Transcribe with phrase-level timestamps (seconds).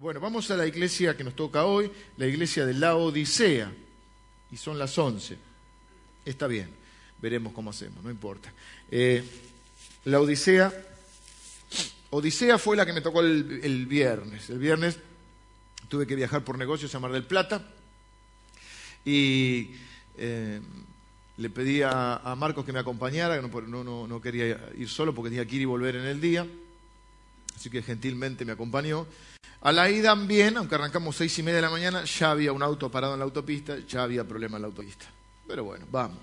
[0.00, 3.70] Bueno, vamos a la iglesia que nos toca hoy, la iglesia de la Odisea,
[4.50, 5.36] y son las once.
[6.24, 6.70] Está bien,
[7.20, 8.50] veremos cómo hacemos, no importa.
[8.90, 9.22] Eh,
[10.06, 10.72] la Odisea,
[12.08, 14.48] Odisea fue la que me tocó el, viernes.
[14.48, 14.98] El viernes
[15.90, 17.62] tuve que viajar por negocios a Mar del Plata
[19.04, 19.72] y
[20.16, 20.62] eh,
[21.36, 25.44] le pedí a, Marcos que me acompañara, no, no, no, quería ir solo porque tenía
[25.44, 26.46] que ir y volver en el día,
[27.54, 29.06] así que gentilmente me acompañó.
[29.62, 32.62] A la ida bien, aunque arrancamos seis y media de la mañana, ya había un
[32.62, 35.04] auto parado en la autopista, ya había problema en la autopista.
[35.46, 36.18] Pero bueno, vamos.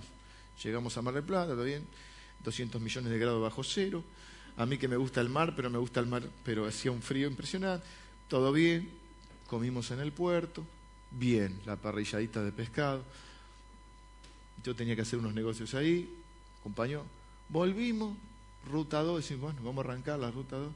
[0.64, 1.86] Llegamos a Mar del Plata, todo bien,
[2.44, 4.04] 200 millones de grados bajo cero.
[4.58, 7.04] A mí que me gusta el mar, pero me gusta el mar, pero hacía un
[7.04, 7.86] frío impresionante.
[8.28, 8.90] Todo bien,
[9.46, 10.66] comimos en el puerto,
[11.12, 13.04] bien, la parrilladita de pescado.
[14.64, 16.12] Yo tenía que hacer unos negocios ahí,
[16.60, 17.04] acompañó.
[17.50, 18.18] Volvimos,
[18.68, 20.72] ruta 2, decimos, bueno, vamos a arrancar la ruta 2,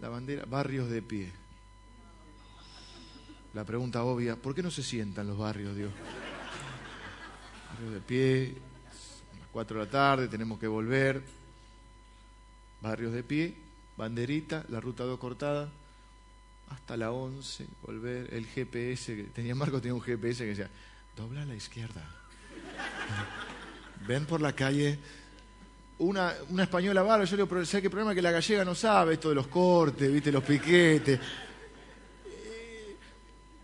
[0.00, 1.30] la bandera, barrios de pie.
[3.52, 5.90] La pregunta obvia, ¿por qué no se sientan los barrios, Dios?
[7.72, 8.54] Barrios de pie,
[9.34, 11.20] a las 4 de la tarde, tenemos que volver.
[12.80, 13.54] Barrios de pie,
[13.96, 15.68] banderita, la ruta 2 cortada,
[16.68, 20.70] hasta la 11, volver, el GPS, que tenía Marco tenía un GPS que decía,
[21.16, 22.08] dobla a la izquierda.
[24.06, 24.96] Ven por la calle,
[25.98, 28.14] una, una española barra, yo le digo, ¿sabes qué problema?
[28.14, 31.18] Que la gallega no sabe esto de los cortes, viste, los piquetes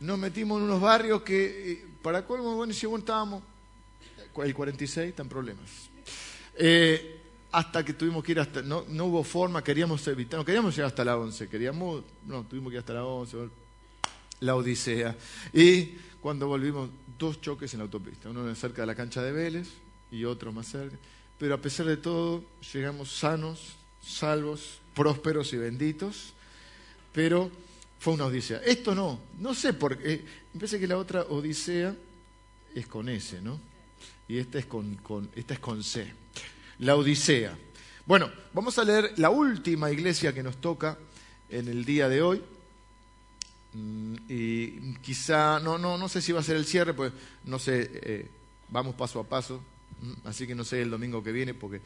[0.07, 3.43] nos metimos en unos barrios que, eh, para colmo, bueno, bueno, estábamos,
[4.45, 5.69] el 46, están problemas.
[6.57, 10.77] Eh, hasta que tuvimos que ir hasta, no, no hubo forma, queríamos evitar, no queríamos
[10.77, 13.37] llegar hasta la 11, queríamos, no, tuvimos que ir hasta la 11,
[14.41, 15.17] la Odisea.
[15.53, 19.69] Y cuando volvimos, dos choques en la autopista, uno cerca de la cancha de Vélez
[20.13, 20.97] y otro más cerca.
[21.39, 26.33] Pero a pesar de todo, llegamos sanos, salvos, prósperos y benditos,
[27.13, 27.51] pero
[28.07, 28.59] fue una odisea.
[28.59, 30.25] Esto no, no sé por qué.
[30.55, 31.93] Me parece que la otra odisea
[32.73, 33.59] es con S, ¿no?
[34.29, 34.97] Y esta es con,
[35.35, 36.15] esta es con C.
[36.79, 37.59] La odisea.
[38.07, 40.97] Bueno, vamos a leer la última iglesia que nos toca
[41.51, 42.41] en el día de hoy.
[43.73, 47.13] Mm, y quizá, no, no, no sé si va a ser el cierre, pues
[47.43, 48.31] no sé, eh,
[48.69, 49.61] vamos paso a paso.
[50.01, 51.81] Mm, así que no sé el domingo que viene, porque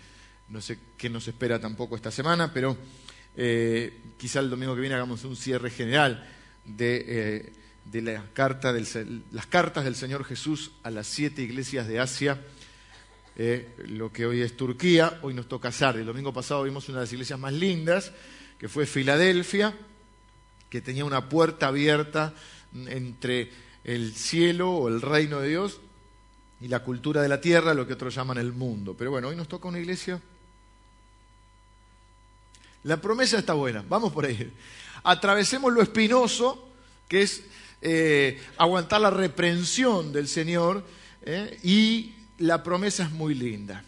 [0.51, 2.77] no sé qué nos espera tampoco esta semana, pero
[3.37, 6.29] eh, quizá el domingo que viene hagamos un cierre general
[6.65, 7.53] de, eh,
[7.93, 12.41] las cartas del Señor Jesús a las siete iglesias de Asia,
[13.37, 16.01] eh, lo que hoy es Turquía, hoy nos toca Sardi.
[16.01, 18.13] El domingo pasado vimos una de las iglesias más lindas,
[18.59, 19.75] que fue Filadelfia,
[20.69, 22.35] que tenía una puerta abierta
[22.75, 23.51] entre
[23.85, 25.81] el cielo o el reino de Dios
[26.61, 28.95] y la cultura de la tierra, lo que otros llaman el mundo.
[28.97, 30.21] Pero bueno, hoy nos toca una iglesia
[32.83, 34.51] la promesa está buena, vamos por ahí.
[35.03, 36.69] Atravesemos lo espinoso,
[37.09, 37.43] que es
[37.83, 40.85] eh, aguantar la reprensión del Señor,
[41.23, 43.85] eh, y la promesa es muy linda.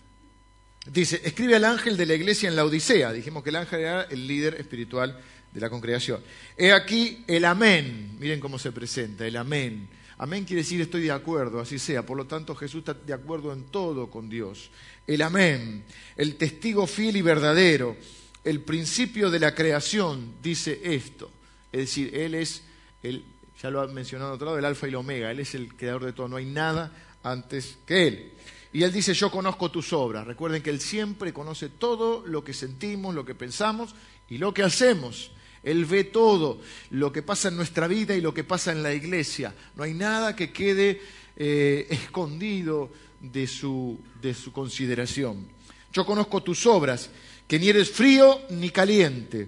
[0.87, 3.13] Dice, escribe al ángel de la iglesia en la Odisea.
[3.13, 5.19] Dijimos que el ángel era el líder espiritual
[5.53, 6.21] de la congregación.
[6.57, 8.17] He aquí el amén.
[8.19, 9.89] Miren cómo se presenta, el amén.
[10.19, 12.05] Amén quiere decir estoy de acuerdo, así sea.
[12.05, 14.71] Por lo tanto, Jesús está de acuerdo en todo con Dios.
[15.07, 15.85] El amén,
[16.17, 17.97] el testigo fiel y verdadero
[18.45, 21.31] el principio de la creación dice esto.
[21.71, 22.63] Es decir, Él es,
[23.03, 23.25] el,
[23.63, 25.31] ya lo ha mencionado otro lado, el alfa y el omega.
[25.31, 26.29] Él es el creador de todo.
[26.29, 26.93] No hay nada
[27.23, 28.33] antes que Él.
[28.73, 30.27] Y Él dice, yo conozco tus obras.
[30.27, 33.95] Recuerden que Él siempre conoce todo lo que sentimos, lo que pensamos
[34.29, 35.31] y lo que hacemos.
[35.63, 36.61] Él ve todo
[36.91, 39.55] lo que pasa en nuestra vida y lo que pasa en la iglesia.
[39.77, 41.01] No hay nada que quede
[41.37, 45.47] eh, escondido de su, de su consideración.
[45.93, 47.11] Yo conozco tus obras
[47.53, 49.47] que ni eres frío ni caliente.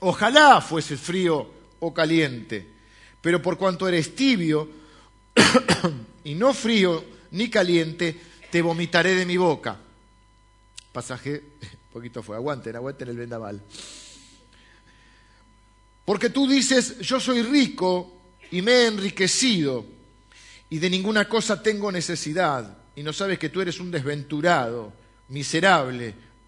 [0.00, 2.66] Ojalá fuese frío o caliente,
[3.20, 4.68] pero por cuanto eres tibio
[6.24, 8.20] y no frío ni caliente,
[8.50, 9.78] te vomitaré de mi boca.
[10.90, 11.40] Pasaje,
[11.92, 13.62] poquito fue, aguanten, aguanten el vendaval.
[16.04, 18.18] Porque tú dices, yo soy rico
[18.50, 19.86] y me he enriquecido
[20.68, 24.92] y de ninguna cosa tengo necesidad, y no sabes que tú eres un desventurado,
[25.28, 26.29] miserable,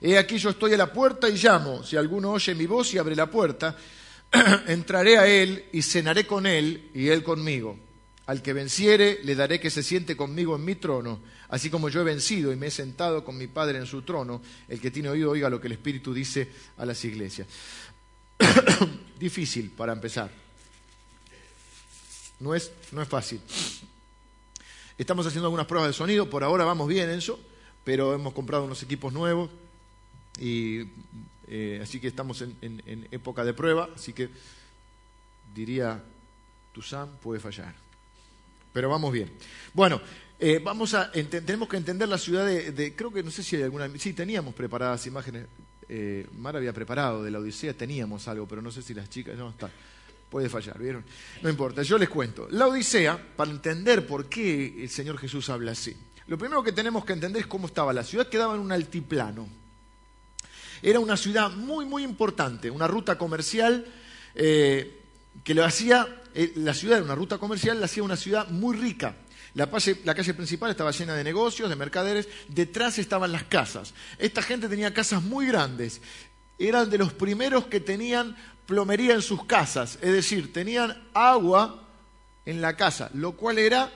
[0.00, 1.84] He aquí yo estoy a la puerta y llamo.
[1.84, 3.76] Si alguno oye mi voz y abre la puerta,
[4.66, 7.78] entraré a él y cenaré con él y él conmigo.
[8.26, 12.00] Al que venciere le daré que se siente conmigo en mi trono, así como yo
[12.00, 14.40] he vencido y me he sentado con mi Padre en su trono.
[14.68, 16.48] El que tiene oído oiga lo que el Espíritu dice
[16.78, 17.48] a las iglesias.
[19.18, 20.30] Difícil para empezar.
[22.38, 23.40] No es, no es fácil.
[24.96, 27.38] Estamos haciendo algunas pruebas de sonido, por ahora vamos bien en eso,
[27.84, 29.50] pero hemos comprado unos equipos nuevos
[30.40, 30.88] y
[31.46, 34.30] eh, así que estamos en, época de prueba, así que
[35.54, 36.02] diría,
[36.72, 37.74] tu Sam puede fallar.
[38.72, 39.30] Pero vamos bien.
[39.74, 40.00] Bueno,
[40.38, 43.64] eh, vamos a tenemos que entender la ciudad de, creo que no sé si hay
[43.64, 45.46] alguna, sí teníamos preparadas imágenes.
[45.88, 49.36] Eh, Mar había preparado de la Odisea, teníamos algo, pero no sé si las chicas
[49.36, 49.70] no está.
[50.30, 51.04] Puede fallar, ¿vieron?
[51.42, 52.48] No importa, yo les cuento.
[52.50, 55.94] La Odisea, para entender por qué el Señor Jesús habla así,
[56.28, 57.92] lo primero que tenemos que entender es cómo estaba.
[57.92, 59.59] La ciudad quedaba en un altiplano.
[60.82, 63.86] Era una ciudad muy, muy importante, una ruta comercial
[64.34, 65.00] eh,
[65.44, 68.76] que lo hacía, eh, la ciudad era una ruta comercial, la hacía una ciudad muy
[68.76, 69.16] rica.
[69.54, 69.68] La
[70.04, 73.94] la calle, principal estaba llena de negocios, de mercaderes, detrás estaban las casas.
[74.18, 76.00] Esta gente tenía casas muy grandes,
[76.58, 78.36] eran de los primeros que tenían
[78.66, 81.88] plomería en sus casas, es decir, tenían agua
[82.46, 83.90] en la casa, lo cual era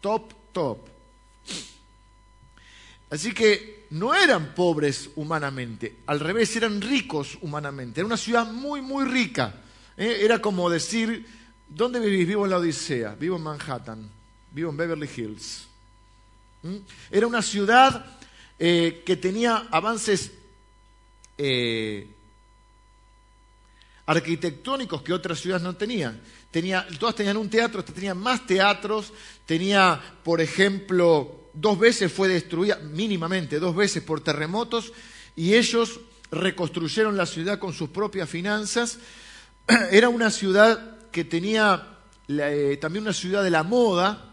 [0.00, 0.78] top, top.
[3.10, 8.00] Así que no eran pobres humanamente, al revés, eran ricos humanamente.
[8.00, 9.54] Era una ciudad muy, muy rica.
[9.96, 10.18] ¿eh?
[10.22, 11.26] Era como decir,
[11.68, 12.26] ¿dónde vivís?
[12.26, 14.08] Vivo en la Odisea, vivo en Manhattan,
[14.52, 15.66] vivo en Beverly Hills.
[17.10, 18.18] Era una ciudad
[18.58, 20.30] eh, que tenía avances
[21.38, 22.06] eh,
[24.06, 26.20] arquitectónicos que otras ciudades no tenían.
[26.50, 29.12] Tenía, todas tenían un teatro, tenían más teatros,
[29.46, 34.92] tenía, por ejemplo, dos veces fue destruida, mínimamente dos veces por terremotos,
[35.36, 38.98] y ellos reconstruyeron la ciudad con sus propias finanzas.
[39.90, 41.98] Era una ciudad que tenía
[42.28, 44.32] eh, también una ciudad de la moda,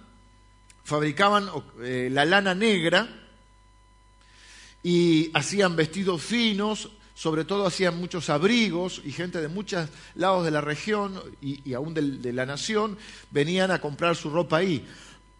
[0.83, 1.49] fabricaban
[1.81, 3.09] eh, la lana negra
[4.83, 10.51] y hacían vestidos finos, sobre todo hacían muchos abrigos y gente de muchos lados de
[10.51, 12.97] la región y, aún de la nación
[13.31, 14.85] venían a comprar su ropa ahí.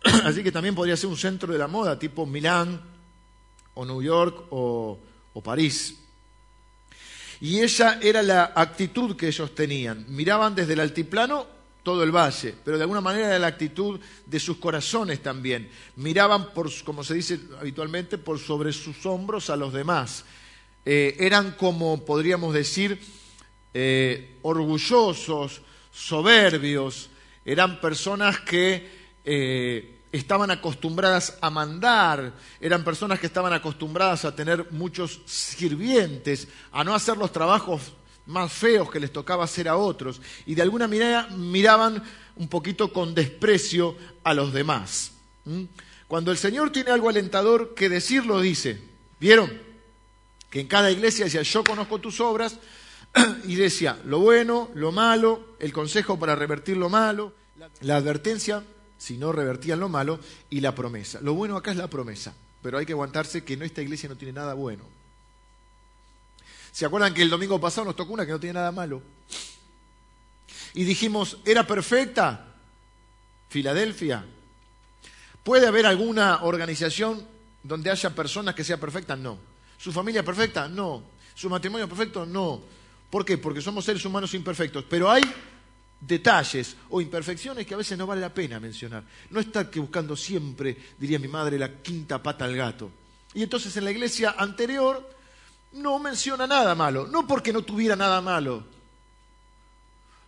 [0.24, 2.82] Así que también podría ser un centro de la moda, tipo Milán
[3.74, 5.00] o New York o,
[5.44, 5.96] París.
[7.40, 10.06] Y esa era la actitud que ellos tenían.
[10.10, 11.46] Miraban desde el altiplano
[11.84, 15.70] todo el valle, pero de alguna manera era la actitud de sus corazones también.
[15.96, 20.26] Miraban, por, como se dice habitualmente, por sobre sus hombros a los demás.
[20.84, 23.00] Eh, eran como, podríamos decir,
[23.76, 25.62] eh, orgullosos,
[25.94, 27.12] soberbios,
[27.46, 28.97] eran personas que
[29.30, 32.32] eh, estaban acostumbradas a mandar,
[32.62, 37.92] eran personas que estaban acostumbradas a tener muchos sirvientes, a no hacer los trabajos
[38.26, 42.02] más feos que les tocaba hacer a otros, y de alguna manera miraban
[42.38, 45.12] un poquito con desprecio a los demás.
[46.08, 48.80] Cuando el Señor tiene algo alentador que decir, lo dice.
[49.20, 49.52] ¿Vieron?
[50.50, 52.58] Que en cada iglesia decía, yo conozco tus obras,
[53.46, 57.34] y decía lo bueno, lo malo, el consejo para revertir lo malo,
[57.82, 58.64] la advertencia
[58.98, 61.20] si no revertían lo malo, y la promesa.
[61.22, 64.16] Lo bueno acá es la promesa, pero hay que aguantarse que no, esta iglesia no
[64.16, 64.84] tiene nada bueno.
[66.72, 69.02] ¿Se acuerdan que el domingo pasado nos tocó una que no tiene nada malo?
[70.74, 72.54] Y dijimos, ¿era perfecta?
[73.50, 74.26] Filadelfia.
[75.44, 77.26] ¿Puede haber alguna organización
[77.64, 79.18] donde haya personas que sean perfectas?
[79.18, 79.40] No.
[79.78, 80.68] ¿Su familia perfecta?
[80.68, 81.04] No.
[81.34, 82.26] ¿Su matrimonio perfecto?
[82.26, 82.62] No.
[83.10, 83.38] ¿Por qué?
[83.38, 84.84] Porque somos seres humanos imperfectos.
[84.90, 85.24] Pero hay
[86.00, 89.04] detalles o imperfecciones que a veces no vale la pena mencionar.
[89.30, 92.92] No estar que buscando siempre, diría mi madre, la quinta pata al gato.
[93.34, 95.08] Y entonces en la iglesia anterior
[95.74, 98.64] no menciona nada malo, no porque no tuviera nada malo.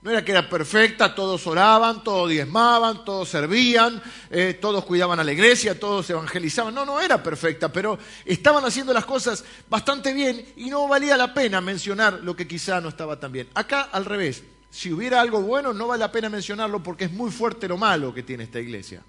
[0.02, 5.26] No era que era perfecta, todos oraban, todos diezmaban, todos servían, eh, todos cuidaban a
[5.26, 6.74] la iglesia, todos evangelizaban.
[6.74, 11.34] No, no era perfecta, pero estaban haciendo las cosas bastante bien y no valía la
[11.34, 13.50] pena mencionar lo que quizá no estaba tan bien.
[13.54, 17.32] Acá al revés, si hubiera algo bueno, no vale la pena mencionarlo porque es muy
[17.32, 19.04] fuerte lo malo que tiene esta iglesia.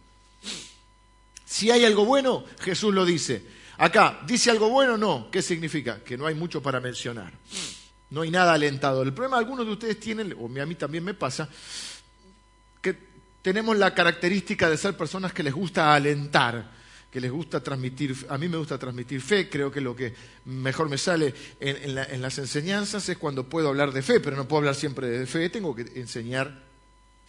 [1.44, 3.44] Si hay algo bueno, Jesús lo dice.
[3.78, 4.96] Acá, ¿dice algo bueno?
[4.96, 5.30] No.
[5.30, 6.02] ¿Qué significa?
[6.04, 7.32] Que no hay mucho para mencionar.
[8.10, 9.02] No hay nada alentado.
[9.02, 11.48] El problema, algunos de ustedes tienen, o a mí también me pasa,
[12.80, 12.96] que
[13.42, 16.79] tenemos la característica de ser personas que les gusta alentar
[17.10, 20.14] que les gusta transmitir, a mí me gusta transmitir fe, creo que lo que
[20.44, 24.58] mejor me sale en, las enseñanzas es cuando puedo hablar de fe, pero no puedo
[24.58, 26.62] hablar siempre de fe, tengo que enseñar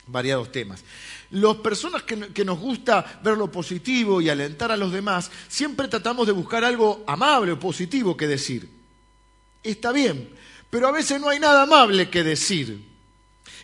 [0.05, 0.83] variados temas.
[1.31, 5.87] Las personas que, que, nos gusta ver lo positivo y alentar a los demás, siempre
[5.87, 8.69] tratamos de buscar algo amable o positivo que decir.
[9.63, 10.29] Está bien,
[10.69, 12.81] Pero a veces no hay nada amable que decir.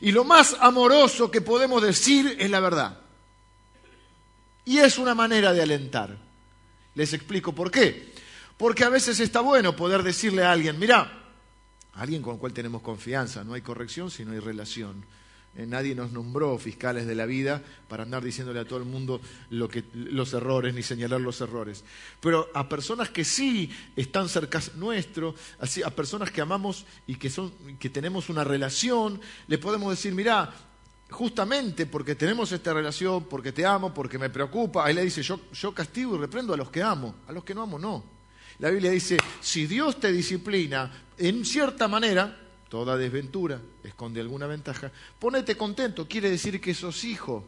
[0.02, 3.07] Y lo más amoroso que podemos decir es la verdad.
[4.68, 6.18] Y es una manera de alentar.
[6.94, 8.12] Les explico por qué.
[8.58, 11.24] Porque a veces está bueno poder decirle a alguien, mira,
[11.94, 15.06] alguien con el cual tenemos confianza, no hay corrección si no hay relación.
[15.56, 19.22] Eh, nadie nos nombró fiscales de la vida para andar diciéndole a todo el mundo
[19.50, 21.86] los errores ni señalar los errores.
[22.20, 25.34] Pero a personas que sí están cerca nuestro,
[25.86, 30.54] a personas que amamos y que, son, que tenemos una relación, le podemos decir, mira,
[31.10, 35.74] justamente porque tenemos esta relación, porque te amo, porque me preocupa, ahí le dice, yo,
[35.74, 38.04] castigo y reprendo a los que amo, a los que no amo no.
[38.60, 44.92] La Biblia dice, si Dios te disciplina en cierta manera, Toda desventura esconde alguna ventaja.
[45.20, 47.46] Ponete contento, quiere decir que sos hijo,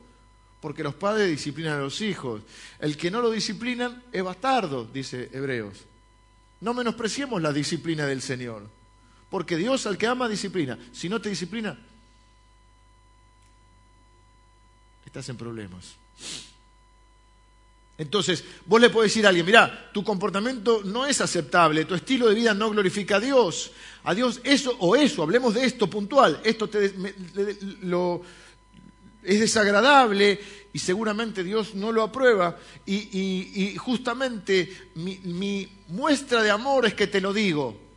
[0.61, 2.41] porque los padres disciplinan a los hijos.
[2.79, 5.85] El que no lo disciplinan es bastardo, dice Hebreos.
[6.61, 8.69] No menospreciemos la disciplina del Señor,
[9.29, 10.79] porque Dios al que ama disciplina.
[10.93, 11.77] Si no te disciplina,
[15.09, 15.95] estás en problemas.
[17.97, 22.29] Entonces, vos le podés decir a alguien, mira, tu comportamiento no es aceptable, tu estilo
[22.29, 23.71] de vida no glorifica a Dios.
[24.03, 26.93] A Dios eso o eso, hablemos de esto puntual, esto te,
[27.81, 28.21] lo,
[29.23, 30.39] es desagradable
[30.71, 32.57] y seguramente Dios no lo aprueba.
[32.85, 37.88] Y, justamente mi muestra de amor es que te lo digo.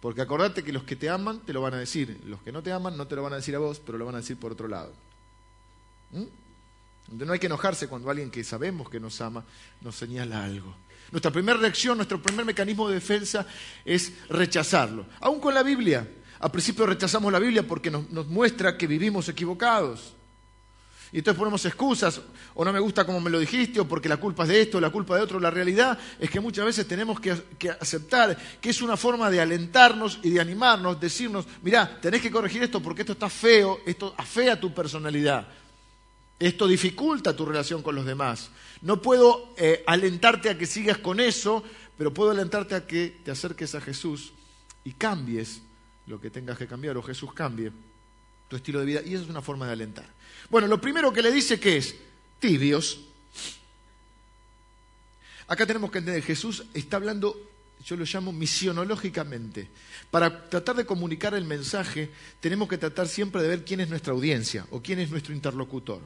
[0.00, 2.62] Porque acordate que los que te aman te lo van a decir, los que no
[2.62, 4.36] te aman no te lo van a decir a vos, pero lo van a decir
[4.38, 4.92] por otro lado.
[6.12, 6.24] ¿Mm?
[7.24, 9.44] No hay que enojarse cuando alguien que sabemos que nos ama
[9.80, 10.74] nos señala algo.
[11.10, 13.46] Nuestra primera reacción, nuestro primer mecanismo de defensa
[13.84, 15.06] es rechazarlo.
[15.20, 16.06] Aún con la Biblia.
[16.38, 20.14] Al principio rechazamos la Biblia porque nos, muestra que vivimos equivocados.
[21.12, 22.20] Y entonces ponemos excusas,
[22.54, 24.78] o no me gusta como me lo dijiste, o porque la culpa es de esto,
[24.78, 25.40] o la culpa de otro.
[25.40, 29.40] La realidad es que muchas veces tenemos que, que, aceptar que es una forma de
[29.40, 34.14] alentarnos y de animarnos, decirnos, mirá, tenés que corregir esto porque esto está feo, esto
[34.16, 35.48] afea tu personalidad.
[36.38, 38.50] Esto dificulta tu relación con los demás.
[38.80, 41.62] No puedo eh, alentarte a que sigas con eso,
[41.98, 44.32] pero puedo alentarte a que te acerques a Jesús
[44.84, 45.60] y cambies
[46.06, 47.72] lo que tengas que cambiar, o Jesús cambie
[48.50, 49.00] tu estilo de vida.
[49.06, 50.06] Y esa es una forma de alentar.
[50.50, 51.94] Bueno, lo primero que le dice que es
[52.40, 53.00] tibios.
[55.46, 57.48] Acá tenemos que entender, Jesús está hablando,
[57.84, 59.68] yo lo llamo misionológicamente.
[60.10, 64.12] Para tratar de comunicar el mensaje, tenemos que tratar siempre de ver quién es nuestra
[64.12, 66.00] audiencia o quién es nuestro interlocutor.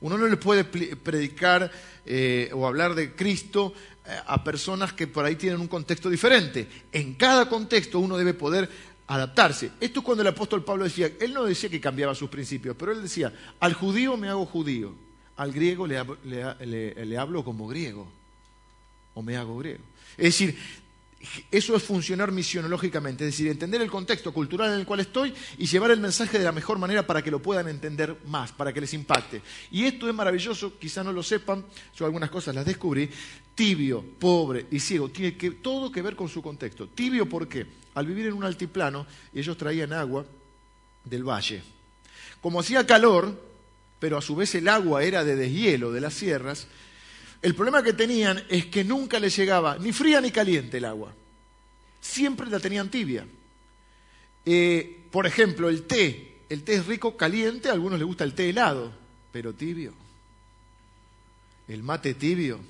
[0.00, 1.70] Uno no le puede predicar
[2.06, 3.74] eh, o hablar de Cristo
[4.06, 6.68] eh, a personas que por ahí tienen un contexto diferente.
[6.92, 8.70] En cada contexto uno debe poder
[9.10, 9.72] adaptarse.
[9.80, 12.92] Esto es cuando el apóstol Pablo decía, él no decía que cambiaba sus principios, pero
[12.92, 14.94] él decía, al judío me hago judío,
[15.36, 18.08] al griego le, hablo como griego,
[19.14, 19.82] o me hago griego.
[20.16, 20.56] Es decir,
[21.50, 25.66] eso es funcionar misionológicamente, es decir, entender el contexto cultural en el cual estoy y
[25.66, 28.80] llevar el mensaje de la mejor manera para que lo puedan entender más, para que
[28.80, 29.42] les impacte.
[29.72, 31.64] Y esto es maravilloso, quizá no lo sepan,
[31.96, 33.10] yo algunas cosas las descubrí.
[33.56, 36.86] Tibio, pobre y ciego, tiene que, todo que ver con su contexto.
[36.86, 37.79] Tibio, ¿por qué?
[37.94, 40.24] Al vivir en un altiplano, ellos traían agua
[41.04, 41.62] del valle.
[42.40, 43.38] Como hacía calor,
[43.98, 46.66] pero a su vez el agua era de deshielo de las sierras,
[47.42, 51.12] el problema que tenían es que nunca les llegaba ni fría ni caliente el agua.
[52.00, 53.26] Siempre la tenían tibia.
[54.44, 56.38] Eh, por ejemplo, el té.
[56.48, 58.92] El té es rico caliente, a algunos les gusta el té helado,
[59.32, 59.92] pero tibio.
[61.68, 62.60] El mate tibio.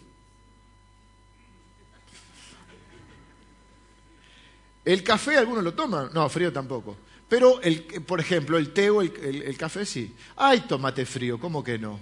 [4.84, 6.96] El café algunos lo toman, no, frío tampoco.
[7.28, 10.14] Pero, el, por ejemplo, el té o el, el café sí.
[10.36, 12.00] Ay, tomate frío, ¿cómo que no?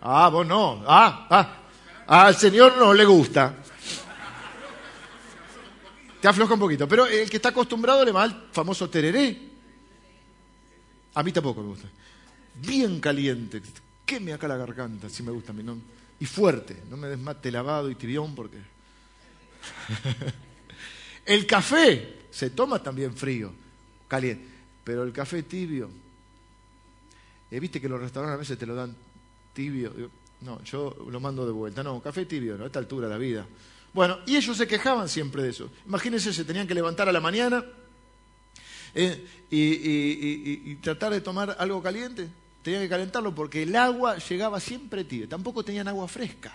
[0.00, 0.82] Ah, vos no.
[0.86, 1.26] Ah,
[2.06, 3.54] ah, al Señor no le gusta.
[6.20, 6.88] Te afloja un poquito.
[6.88, 9.40] Pero el que está acostumbrado le va al famoso tereré.
[11.14, 11.88] A mí tampoco me gusta.
[12.54, 13.62] Bien caliente.
[14.04, 15.64] Queme acá la garganta, si me gusta a mí.
[16.18, 16.82] Y fuerte.
[16.90, 18.58] No me desmate lavado y tibión porque...
[21.24, 23.52] el café se toma también frío,
[24.08, 24.46] caliente.
[24.84, 25.90] Pero el café tibio...
[27.50, 28.96] Eh, Viste que los restaurantes a veces te lo dan
[29.52, 29.92] tibio.
[30.40, 31.82] No, yo lo mando de vuelta.
[31.82, 32.64] No, café tibio, ¿no?
[32.64, 33.46] a esta altura de la vida.
[33.92, 35.70] Bueno, y ellos se quejaban siempre de eso.
[35.86, 37.64] Imagínense, se tenían que levantar a la mañana
[38.94, 42.28] eh, y, tratar de tomar algo caliente.
[42.62, 45.28] Tenían que calentarlo porque el agua llegaba siempre tibia.
[45.28, 46.54] Tampoco tenían agua fresca.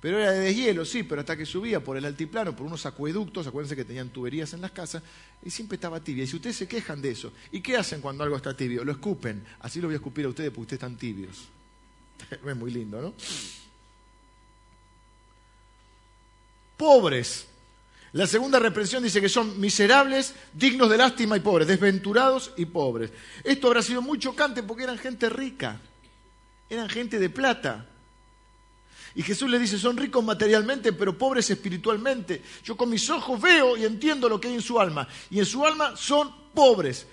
[0.00, 3.46] Pero era de deshielo, sí, pero hasta que subía por el altiplano, por unos acueductos,
[3.46, 5.02] acuérdense que tenían tuberías en las casas,
[5.42, 6.24] y siempre estaba tibia.
[6.24, 8.84] Y si ustedes se quejan de eso, ¿y qué hacen cuando algo está tibio?
[8.84, 9.44] Lo escupen.
[9.60, 11.48] Así lo voy a escupir a ustedes porque ustedes están tibios.
[12.46, 13.14] Es muy lindo, ¿no?
[16.76, 17.46] Pobres.
[18.12, 23.10] La segunda reprensión dice que son miserables, dignos de lástima y pobres, desventurados y pobres.
[23.44, 25.80] Esto habrá sido muy chocante porque eran gente rica,
[26.70, 27.86] eran gente de plata.
[29.16, 32.42] Y Jesús le dice, son ricos materialmente, pero pobres espiritualmente.
[32.62, 35.08] Yo con mis ojos veo y entiendo lo que hay en su alma.
[35.30, 37.06] Y en su alma son pobres.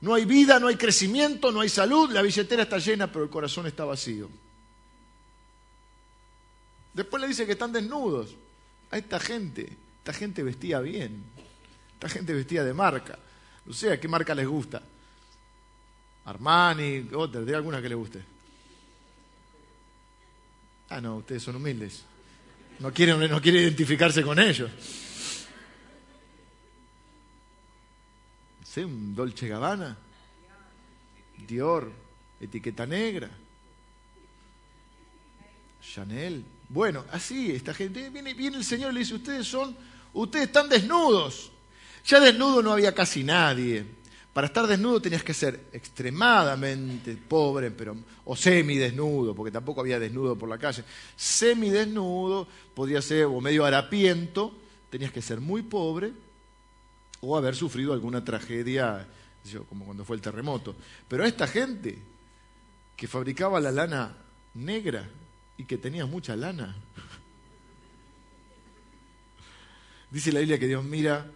[0.00, 3.30] No hay vida, no hay crecimiento, no hay salud, la billetera está llena, pero el
[3.30, 4.30] corazón está vacío.
[6.94, 8.34] Después le dice que están desnudos
[8.90, 9.76] a esta gente.
[9.98, 11.24] Esta gente vestía bien.
[11.92, 13.18] Esta gente vestía de marca.
[13.66, 14.80] No sé, ¿a qué marca les gusta?
[16.24, 18.37] Armani, otra, de alguna que le guste.
[20.90, 22.04] Ah, no, ustedes son humildes.
[22.78, 24.70] No quieren, no identificarse con ellos.
[28.64, 29.96] sé, un Dolce Gabbana,
[31.46, 31.90] Dior,
[32.40, 33.30] etiqueta negra,
[35.82, 36.44] Chanel.
[36.68, 39.74] Bueno, así esta gente, viene, viene el Señor y le dice, ustedes son,
[40.12, 41.50] ustedes están desnudos.
[42.06, 43.84] Ya desnudo no había casi nadie.
[44.32, 50.36] Para estar desnudo tenías que ser extremadamente pobre, pero, o semidesnudo, porque tampoco había desnudo
[50.36, 50.84] por la calle.
[51.16, 54.52] Semidesnudo, podía ser, o medio harapiento,
[54.90, 56.12] tenías que ser muy pobre
[57.20, 59.08] o haber sufrido alguna tragedia,
[59.68, 60.76] como cuando fue el terremoto.
[61.08, 61.98] Pero esta gente
[62.96, 64.16] que fabricaba la lana
[64.54, 65.08] negra,
[65.58, 66.74] y que tenías mucha lana.
[70.10, 71.30] Dice la Biblia que Dios mira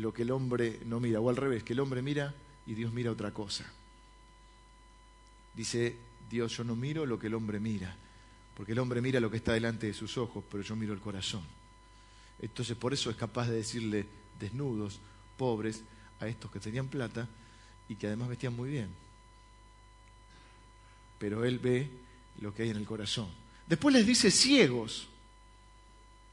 [0.00, 2.34] lo que el hombre no mira, o al revés, que el hombre mira
[2.66, 3.70] y Dios mira otra cosa.
[5.54, 5.96] Dice
[6.30, 7.94] Dios, yo no miro lo que el hombre mira,
[8.56, 11.00] porque el hombre mira lo que está delante de sus ojos, pero yo miro el
[11.00, 11.42] corazón.
[12.40, 14.06] Entonces por eso es capaz de decirle
[14.38, 15.00] desnudos,
[15.36, 15.82] pobres,
[16.18, 17.28] a estos que tenían plata
[17.88, 18.88] y que además vestían muy bien.
[21.18, 21.90] Pero Él ve
[22.40, 23.28] lo que hay en el corazón.
[23.66, 25.08] Después les dice ciegos.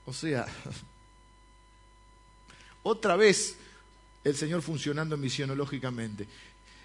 [0.05, 0.45] O sea,
[2.87, 3.57] otra vez
[4.23, 6.27] el Señor funcionando misionológicamente.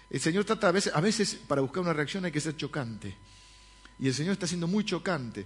[0.09, 3.15] El Señor trata a veces, a veces para buscar una reacción hay que ser chocante.
[3.99, 5.45] Y el Señor está siendo muy chocante.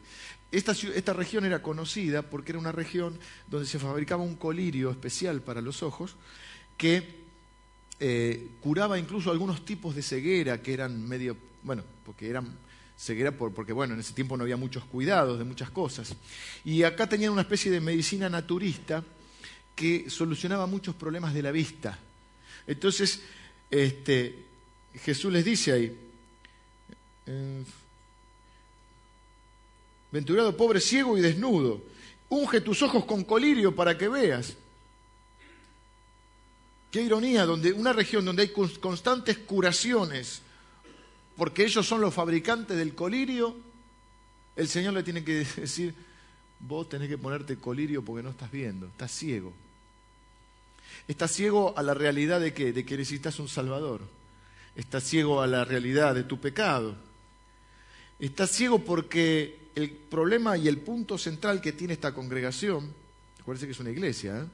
[0.52, 5.42] Esta, esta, región era conocida porque era una región donde se fabricaba un colirio especial
[5.42, 6.16] para los ojos
[6.78, 7.28] que
[8.00, 12.58] eh, curaba incluso algunos tipos de ceguera que eran medio, bueno, porque eran
[12.98, 16.16] ceguera porque, bueno, en ese tiempo no había muchos cuidados de muchas cosas.
[16.66, 19.04] Y acá tenían una especie de medicina naturista
[19.78, 22.00] que solucionaba muchos problemas de la vista.
[22.66, 23.22] Entonces,
[23.70, 24.44] este,
[24.96, 25.96] Jesús les dice ahí,
[27.28, 27.64] eh,
[30.12, 31.84] venturado pobre, ciego y desnudo,
[32.30, 34.56] unge tus ojos con colirio para que veas.
[36.90, 40.42] Qué ironía, donde una región donde hay constantes curaciones,
[41.36, 43.56] porque ellos son los fabricantes del colirio,
[44.56, 45.94] el Señor le tiene que decir,
[46.60, 49.54] vos tenés que ponerte colirio porque no estás viendo, estás ciego.
[51.08, 54.02] Estás ciego a la realidad de que, de que necesitas un Salvador.
[54.76, 56.96] Estás ciego a la realidad de tu pecado.
[58.20, 62.94] Estás ciego porque el problema y el punto central que tiene esta congregación,
[63.40, 64.46] acuérdense que es una iglesia, ¿eh?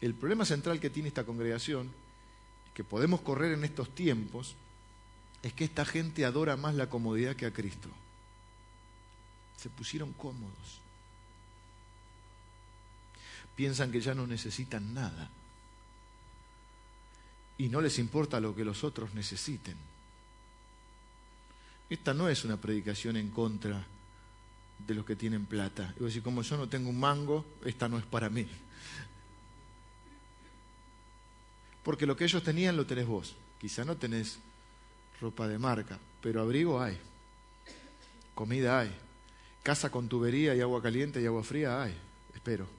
[0.00, 1.90] el problema central que tiene esta congregación,
[2.72, 4.54] que podemos correr en estos tiempos,
[5.42, 7.88] es que esta gente adora más la comodidad que a Cristo.
[9.56, 10.80] Se pusieron cómodos.
[13.54, 15.30] Piensan que ya no necesitan nada.
[17.58, 19.76] Y no les importa lo que los otros necesiten.
[21.88, 23.86] Esta no es una predicación en contra
[24.78, 25.94] de los que tienen plata.
[25.98, 28.46] Y decir, como yo no tengo un mango, esta no es para mí.
[31.82, 33.36] Porque lo que ellos tenían lo tenés vos.
[33.60, 34.38] Quizá no tenés
[35.20, 36.98] ropa de marca, pero abrigo hay,
[38.34, 38.94] comida hay,
[39.62, 41.96] casa con tubería y agua caliente y agua fría hay,
[42.34, 42.75] espero.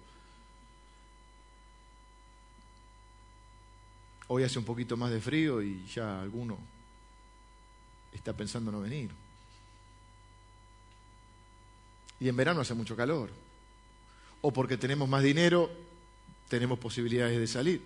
[4.27, 6.57] Hoy hace un poquito más de frío y ya alguno
[8.11, 9.09] está pensando no venir.
[12.19, 13.29] Y en verano hace mucho calor.
[14.41, 15.69] O porque tenemos más dinero,
[16.49, 17.81] tenemos posibilidades de salir.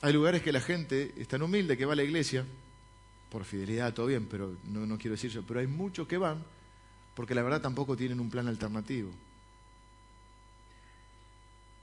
[0.00, 2.44] Hay lugares que la gente es tan humilde que va a la iglesia,
[3.30, 6.44] por fidelidad, todo bien, pero no, no quiero decir eso, pero hay muchos que van
[7.14, 9.10] porque la verdad tampoco tienen un plan alternativo.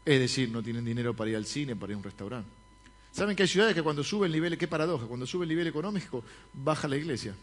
[0.05, 2.49] Es decir, no tienen dinero para ir al cine, para ir a un restaurante.
[3.11, 5.67] ¿Saben que hay ciudades que cuando sube el nivel, qué paradoja, cuando sube el nivel
[5.67, 7.35] económico, baja la iglesia?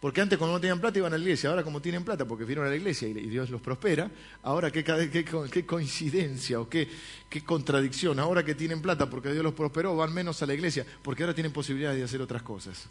[0.00, 2.44] Porque antes cuando no tenían plata iban a la iglesia, ahora como tienen plata porque
[2.46, 4.10] vieron a la iglesia y Dios los prospera,
[4.42, 6.88] ahora qué, qué, coincidencia o qué,
[7.28, 10.86] qué, contradicción, ahora que tienen plata porque Dios los prosperó van menos a la iglesia
[11.02, 12.88] porque ahora tienen posibilidad de hacer otras cosas.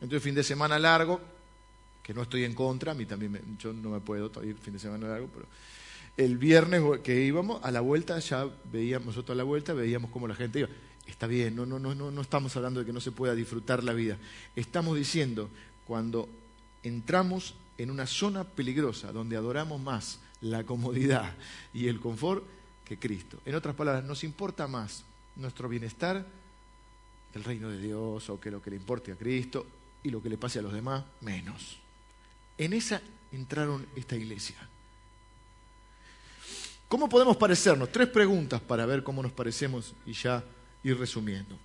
[0.00, 1.20] Entonces fin de semana largo,
[2.02, 4.78] que no estoy en contra, a mí también, yo no me puedo ir fin de
[4.78, 5.44] semana largo, pero
[6.18, 10.26] el viernes que íbamos, a la vuelta ya veíamos, nosotros a la vuelta veíamos cómo
[10.26, 10.68] la gente iba.
[11.06, 13.94] Está bien, no, no, no, no, estamos hablando de que no se pueda disfrutar la
[13.94, 14.18] vida.
[14.56, 15.48] Estamos diciendo,
[15.86, 16.28] cuando
[16.82, 21.34] entramos en una zona peligrosa, donde adoramos más la comodidad
[21.72, 22.44] y el confort
[22.84, 23.38] que Cristo.
[23.46, 25.04] En otras palabras, nos importa más
[25.36, 26.26] nuestro bienestar
[27.32, 29.66] el reino de Dios o que lo que le importe a Cristo
[30.02, 31.78] y lo que le pase a los demás, menos.
[32.58, 33.00] En esa
[33.30, 34.67] entraron esta iglesia.
[36.88, 37.92] ¿Cómo podemos parecernos?
[37.92, 40.42] Tres preguntas para ver cómo nos parecemos y ya
[40.82, 41.56] ir resumiendo.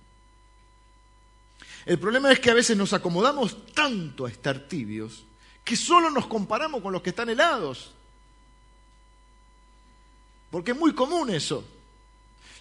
[1.86, 5.24] El problema es que a veces nos acomodamos tanto a estar tibios
[5.64, 7.92] que solo nos comparamos con los que están helados.
[10.50, 11.64] Porque es muy común eso.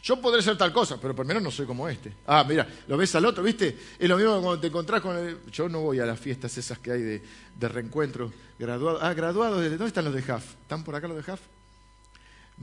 [0.01, 2.13] Yo podré ser tal cosa, pero menos no soy como este.
[2.27, 3.77] Ah, mira, lo ves al otro, ¿viste?
[3.97, 5.45] Es lo mismo cuando te encontrás con el...
[5.51, 8.31] Yo no voy a las fiestas esas que hay de, reencuentro.
[8.59, 8.99] Graduado.
[9.01, 9.63] Ah, graduados.
[9.63, 10.55] ¿Dónde están los de HAF?
[10.61, 11.39] ¿Están por acá los de HAF?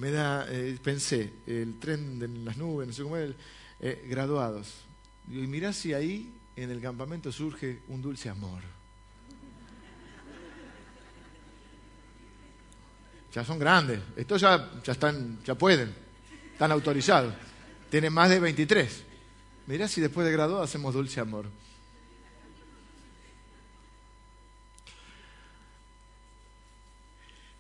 [0.00, 0.46] Me da...
[0.48, 3.34] Eh, pensé, el tren de las nubes, no sé cómo es,
[3.80, 4.72] eh, graduados.
[5.28, 8.62] Y mirá si ahí en el campamento surge un dulce amor.
[13.32, 14.00] Ya son grandes.
[14.16, 15.94] Estos ya, ya están, ya pueden
[16.60, 17.32] están autorizados.
[17.90, 19.02] Tiene más de 23.
[19.66, 21.46] Mirá si después de graduado hacemos dulce amor.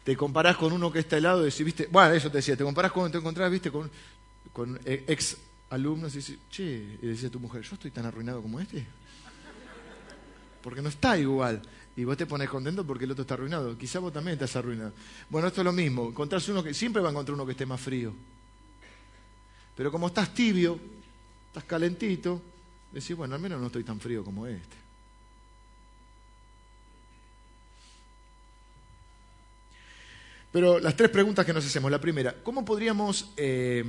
[0.04, 2.64] Te comparás con uno que está helado y decís, viste, bueno, eso te decía, te
[2.64, 3.90] comparás con, te encontrás, viste, con,
[4.52, 5.36] con ex
[5.70, 8.86] alumnos y dices, che, y decía tu mujer, yo estoy tan arruinado como este.
[10.62, 11.62] Porque no está igual.
[11.96, 13.76] Y vos te pones contento porque el otro está arruinado.
[13.76, 14.92] Quizá vos también estás arruinado.
[15.28, 16.08] Bueno, esto es lo mismo.
[16.08, 18.12] Encontrás uno que siempre va a encontrar uno que esté más frío.
[19.76, 20.78] Pero como estás tibio,
[21.48, 22.40] estás calentito,
[22.92, 24.76] decís, bueno, al menos no estoy tan frío como este.
[30.52, 31.90] Pero las tres preguntas que nos hacemos.
[31.90, 33.84] La primera, ¿cómo podríamos eh,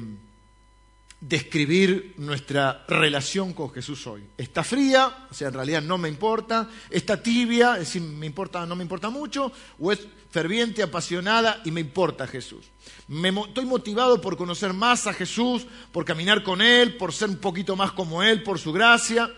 [1.22, 4.24] describir nuestra relación con Jesús hoy.
[4.36, 8.66] Está fría, o sea, en realidad no me importa, está tibia, es decir, me importa,
[8.66, 10.00] no me importa mucho, o es
[10.32, 12.66] ferviente, apasionada y me importa Jesús.
[13.08, 17.76] estoy motivado por conocer más a Jesús, por caminar con Él, por ser un poquito
[17.76, 19.32] más como Él, por su gracia.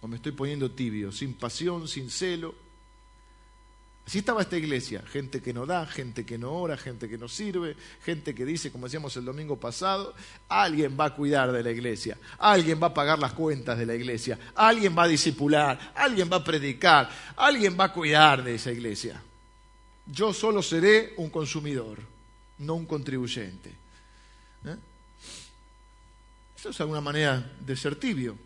[0.00, 2.69] O me estoy poniendo tibio, sin pasión, sin celo.
[4.10, 7.28] Así estaba esta iglesia, gente que no da, gente que no ora, gente que no
[7.28, 10.16] sirve, gente que dice, como decíamos el domingo pasado,
[10.48, 13.94] alguien va a cuidar de la iglesia, alguien va a pagar las cuentas de la
[13.94, 18.72] iglesia, alguien va a discipular, alguien va a predicar, alguien va a cuidar de esa
[18.72, 19.22] iglesia.
[20.06, 22.00] Yo solo seré un consumidor,
[22.58, 23.70] no un contribuyente.
[24.64, 24.76] ¿Eh?
[26.56, 28.36] Eso es alguna manera de ser tibio.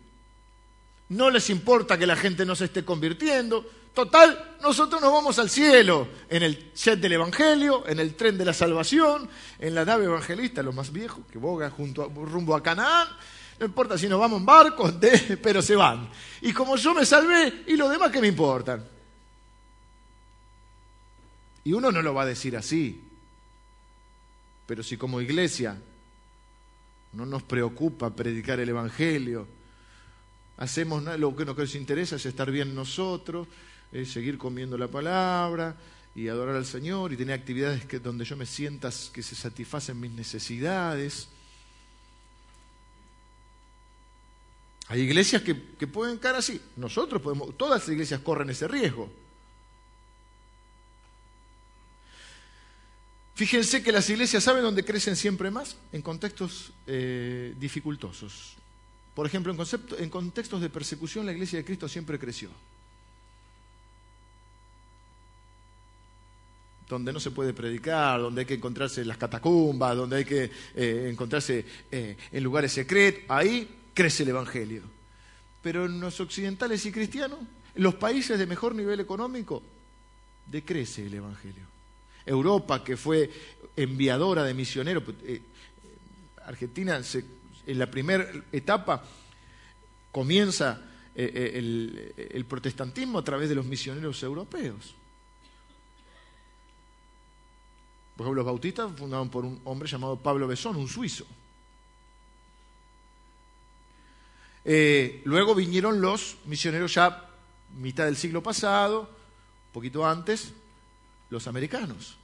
[1.09, 3.65] No les importa que la gente no se esté convirtiendo,
[3.95, 8.43] Total, nosotros nos vamos al cielo, en el jet del Evangelio, en el tren de
[8.43, 13.07] la salvación, en la nave evangelista, lo más viejo, que boga junto rumbo a Canaán.
[13.57, 14.91] No importa si nos vamos en barco,
[15.41, 16.09] pero se van.
[16.41, 18.85] Y como yo me salvé, y los demás que me importan.
[21.63, 23.01] Y uno no lo va a decir así.
[24.65, 25.77] Pero si como iglesia
[27.13, 29.47] no nos preocupa predicar el Evangelio,
[30.57, 33.47] hacemos lo que nos interesa es estar bien nosotros,
[33.91, 35.75] es seguir comiendo la palabra
[36.15, 39.99] y adorar al Señor y tener actividades que, donde yo me sienta que se satisfacen
[39.99, 41.27] mis necesidades.
[44.87, 46.61] Hay iglesias que, que pueden caer así.
[46.77, 49.11] Nosotros podemos, todas las iglesias corren ese riesgo.
[53.35, 58.55] Fíjense que las iglesias saben dónde crecen siempre más, en contextos eh, dificultosos.
[59.15, 62.49] Por ejemplo, en, en contextos de persecución la iglesia de Cristo siempre creció.
[66.87, 70.51] donde no se puede predicar, donde hay que encontrarse en las catacumbas, donde hay que
[70.75, 74.83] eh, encontrarse eh, en lugares secretos, ahí crece el Evangelio.
[75.61, 77.39] Pero en los occidentales y cristianos,
[77.73, 79.63] en los países de mejor nivel económico,
[80.45, 81.63] decrece el Evangelio.
[82.25, 83.31] Europa, que fue
[83.75, 85.41] enviadora de misioneros, pues, eh,
[86.45, 87.01] Argentina
[87.65, 89.03] en la primera etapa
[90.11, 90.81] comienza
[91.15, 94.95] el protestantismo a través de los misioneros europeos.
[98.15, 101.25] Por ejemplo, los bautistas fundaron por un hombre llamado Pablo Besón, un suizo.
[104.63, 107.29] Eh, luego vinieron los misioneros ya
[107.77, 110.53] mitad del siglo pasado, un poquito antes,
[111.29, 112.17] los americanos,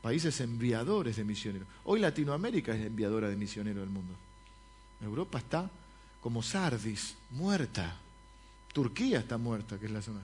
[0.00, 1.66] países enviadores de misioneros.
[1.84, 4.14] Hoy Latinoamérica es enviadora de misioneros del mundo.
[5.00, 5.70] Europa está
[6.20, 7.96] como Sardis, muerta.
[8.72, 10.20] Turquía está muerta, que es la zona.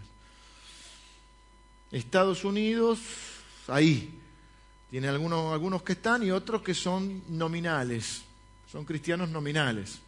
[1.91, 2.99] Estados Unidos,
[3.69, 4.21] ahí.
[4.91, 8.23] Tiene algunos, algunos que están y otros que son nominales.
[8.71, 9.99] Son cristianos nominales.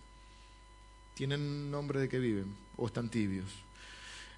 [1.14, 3.46] Tienen nombre de que viven o están tibios.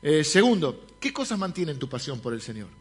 [0.02, 2.79] Eh, segundo, ¿qué cosas mantienen tu pasión por el Señor?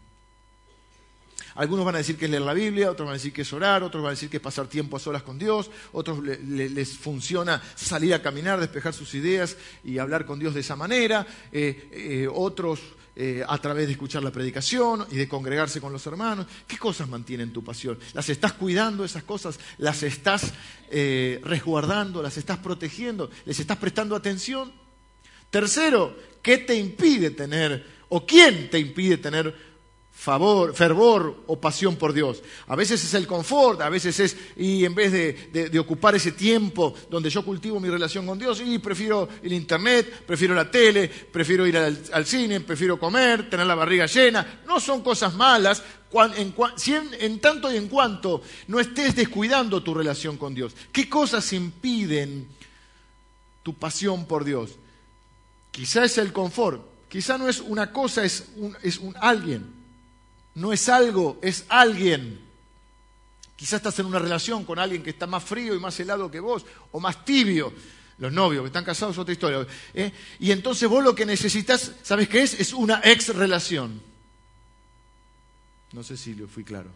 [1.56, 3.54] Algunos van a decir que es leer la Biblia, otros van a decir que es
[3.54, 6.98] orar, otros van a decir que es pasar tiempo a solas con Dios, otros les
[6.98, 11.90] funciona salir a caminar, despejar sus ideas y hablar con Dios de esa manera, eh,
[11.92, 12.80] eh, otros
[13.50, 16.46] a través de escuchar la predicación y de congregarse con los hermanos.
[16.66, 18.00] ¿Qué cosas mantienen tu pasión?
[18.14, 19.60] ¿Las estás cuidando esas cosas?
[19.78, 20.54] ¿Las estás
[20.90, 22.24] resguardando?
[22.24, 23.30] ¿Las estás protegiendo?
[23.44, 24.72] ¿Les estás prestando atención?
[25.50, 29.56] Tercero, ¿qué te impide tener o quién te impide tener
[30.20, 32.44] favor, fervor o pasión por Dios?
[32.68, 36.94] A veces es el confort, a veces es, y en vez de, ocupar ese tiempo
[37.10, 41.66] donde yo cultivo mi relación con Dios, y prefiero el internet, prefiero la tele, prefiero
[41.66, 44.62] ir al, cine, prefiero comer, tener la barriga llena.
[44.68, 45.82] No son cosas malas,
[46.36, 46.54] en,
[47.18, 50.74] en, tanto y en cuanto no estés descuidando tu relación con Dios.
[50.92, 52.46] ¿Qué cosas impiden
[53.64, 54.72] tu pasión por Dios?
[55.72, 58.50] Quizá es el confort, quizá no es una cosa, es
[58.84, 59.79] es un alguien.
[60.56, 62.40] No es algo, es alguien.
[63.56, 66.40] Quizá estás en una relación con alguien que está más frío y más helado que
[66.40, 67.74] vos, o más tibio.
[68.18, 69.66] Los novios que están casados es otra historia.
[69.94, 70.12] ¿eh?
[70.40, 72.60] Y entonces vos lo que necesitas, ¿sabes qué es?
[72.60, 74.02] Es una ex relación.
[75.94, 76.90] No sé si fui claro.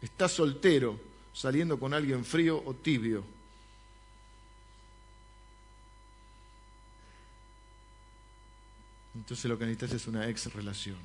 [0.00, 0.98] Estás soltero
[1.32, 3.24] saliendo con alguien frío o tibio.
[9.18, 10.96] Entonces lo que necesitas es una ex relación.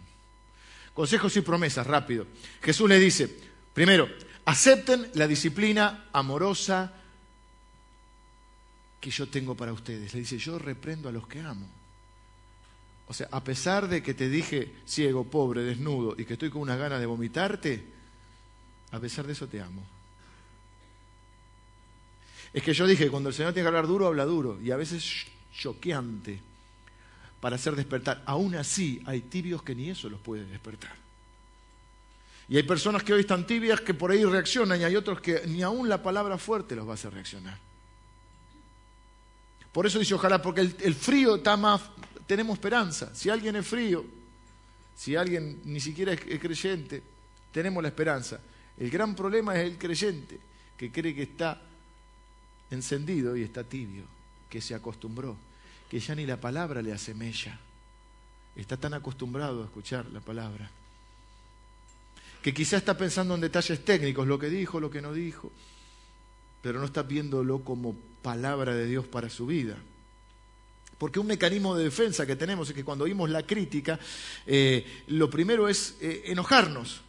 [0.94, 2.28] Consejos y promesas, rápido.
[2.62, 3.28] Jesús le dice,
[3.74, 4.08] primero,
[4.46, 6.94] acepten la disciplina amorosa
[9.02, 10.14] que yo tengo para ustedes.
[10.14, 11.68] Le dice, yo reprendo a los que amo.
[13.08, 16.62] O sea, a pesar de que te dije ciego, pobre, desnudo y que estoy con
[16.62, 17.84] una gana de vomitarte,
[18.92, 19.84] a pesar de eso te amo.
[22.54, 24.62] Es que yo dije, cuando el Señor tiene que hablar duro, habla duro.
[24.62, 26.53] Y a veces choqueante
[27.44, 28.24] para hacer despertar.
[28.26, 30.96] Aún así, hay tibios que ni eso los puede despertar.
[32.48, 35.46] Y hay personas que hoy están tibias que por ahí reaccionan y hay otros que
[35.48, 37.60] ni aún la palabra fuerte los va a hacer reaccionar.
[39.74, 41.82] Por eso dice ojalá, porque el, frío está más,
[42.26, 43.14] tenemos esperanza.
[43.14, 44.06] Si alguien es frío,
[44.96, 47.04] si alguien ni siquiera es creyente,
[47.52, 48.40] tenemos la esperanza.
[48.78, 50.40] El gran problema es el creyente,
[50.78, 51.62] que cree que está
[52.72, 54.06] encendido y está tibio,
[54.50, 55.36] que se acostumbró,
[55.94, 57.60] que ya ni la palabra le asemella.
[58.56, 60.68] Está tan acostumbrado a escuchar la palabra,
[62.42, 65.52] que quizá está pensando en detalles técnicos, lo que dijo, lo que no dijo,
[66.64, 69.78] pero no está viéndolo como palabra de Dios para su vida.
[70.98, 74.00] Porque un mecanismo de defensa que tenemos es que cuando oímos la crítica,
[74.48, 77.02] eh, lo primero es eh, enojarnos.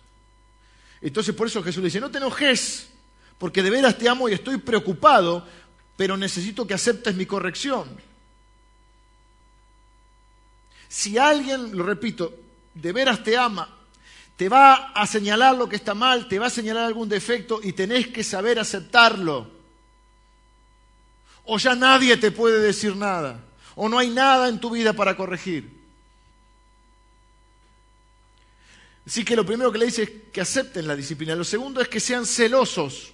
[1.01, 2.90] Entonces por eso Jesús le dice, no te enojes,
[3.38, 5.49] porque de veras te amo y estoy preocupado,
[5.97, 8.13] pero necesito que aceptes mi corrección.
[10.88, 12.35] Si alguien, lo repito,
[12.75, 13.68] de veras te ama,
[14.37, 17.73] te va a señalar lo que está mal, te va a señalar algún defecto y
[17.73, 19.51] tenés que saber aceptarlo.
[21.44, 23.44] O ya nadie te puede decir nada,
[23.75, 25.75] o no hay nada en tu vida para corregir.
[29.07, 31.35] Así que lo primero que le dice es que acepten la disciplina.
[31.35, 33.12] Lo segundo es que sean celosos.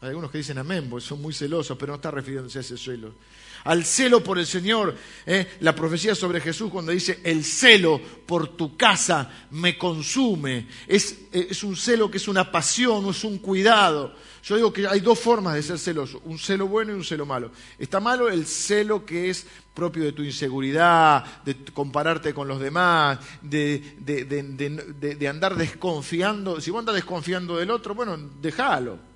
[0.00, 2.78] Hay algunos que dicen amén, porque son muy celosos, pero no está refiriéndose a ese
[2.78, 3.14] celo.
[3.64, 4.96] Al celo por el Señor.
[5.26, 5.56] ¿eh?
[5.60, 10.66] La profecía sobre Jesús cuando dice, el celo por tu casa me consume.
[10.86, 14.14] Es, es un celo que es una pasión, es un cuidado.
[14.42, 17.24] Yo digo que hay dos formas de ser celoso, un celo bueno y un celo
[17.24, 17.52] malo.
[17.78, 23.20] Está malo el celo que es propio de tu inseguridad, de compararte con los demás,
[23.40, 26.60] de, de, de andar desconfiando.
[26.60, 29.11] Si vos andas desconfiando del otro, bueno, déjalo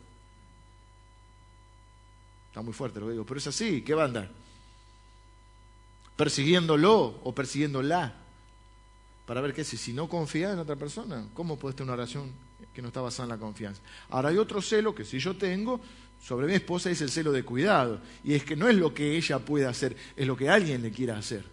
[2.57, 3.83] Está muy fuerte lo digo, pero es así.
[3.83, 4.31] ¿Qué va a andar?
[6.17, 8.15] Persiguiéndolo o persiguiéndola.
[9.27, 12.33] Para ver qué si, si no confía en otra persona, ¿cómo puede tener una relación
[12.73, 13.83] que no está basada en la confianza?
[14.09, 15.83] Ahora hay otro celo que si yo tengo
[16.23, 18.01] sobre mi esposa es el celo de cuidado.
[18.25, 20.91] Y es que no es lo que ella puede hacer, es lo que alguien le
[20.91, 21.45] quiera hacer.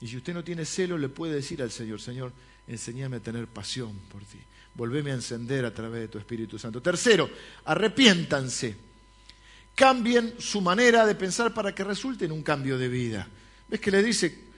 [0.00, 2.32] Y si usted no tiene celo, le puede decir al Señor, Señor,
[2.66, 4.38] enséñame a tener pasión por ti.
[4.74, 6.80] Volveme a encender a través de tu Espíritu Santo.
[6.80, 7.28] Tercero,
[7.64, 8.76] arrepiéntanse.
[9.74, 13.28] Cambien su manera de pensar para que resulte en un cambio de vida.
[13.68, 14.50] ¿Ves que le dice,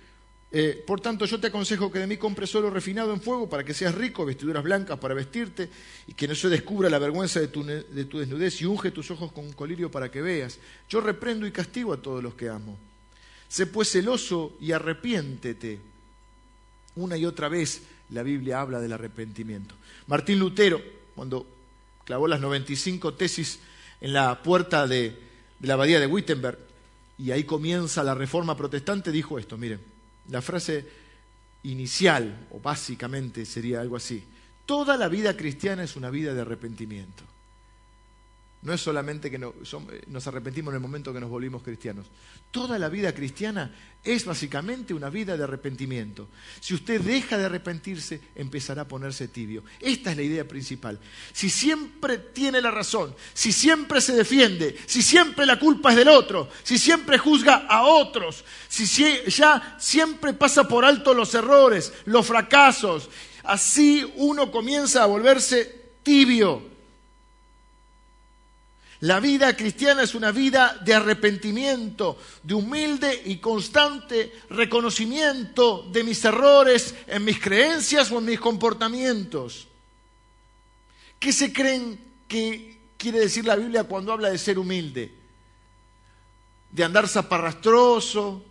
[0.54, 3.64] Eh, por tanto, yo te aconsejo que de mí compres oro refinado en fuego para
[3.64, 5.70] que seas rico, vestiduras blancas para vestirte
[6.06, 9.10] y que no se descubra la vergüenza de tu, de tu desnudez y unge tus
[9.10, 10.58] ojos con un colirio para que veas.
[10.90, 12.78] Yo reprendo y castigo a todos los que amo.
[13.52, 15.78] Sé pues celoso y arrepiéntete.
[16.96, 19.74] Una y otra vez la Biblia habla del arrepentimiento.
[20.06, 20.80] Martín Lutero,
[21.14, 21.46] cuando
[22.02, 23.58] clavó las 95 tesis
[24.00, 25.10] en la puerta de,
[25.58, 26.58] de la abadía de Wittenberg,
[27.18, 29.80] y ahí comienza la reforma protestante, dijo esto, miren,
[30.30, 30.86] la frase
[31.64, 34.24] inicial, o básicamente sería algo así,
[34.64, 37.22] toda la vida cristiana es una vida de arrepentimiento.
[38.62, 42.06] No es solamente que nos arrepentimos en el momento que nos volvimos cristianos.
[42.52, 46.28] Toda la vida cristiana es básicamente una vida de arrepentimiento.
[46.60, 49.64] Si usted deja de arrepentirse, empezará a ponerse tibio.
[49.80, 51.00] Esta es la idea principal.
[51.32, 56.08] Si siempre tiene la razón, si siempre se defiende, si siempre la culpa es del
[56.08, 58.86] otro, si siempre juzga a otros, si
[59.26, 63.10] ya siempre pasa por alto los errores, los fracasos,
[63.42, 66.71] así uno comienza a volverse tibio
[69.02, 76.24] la vida cristiana es una vida de arrepentimiento, de humilde y constante reconocimiento de mis
[76.24, 79.66] errores en mis creencias o en mis comportamientos.
[81.18, 85.12] ¿Qué se creen que quiere decir la Biblia cuando habla de ser humilde?
[86.70, 88.44] De andar zaparrastroso,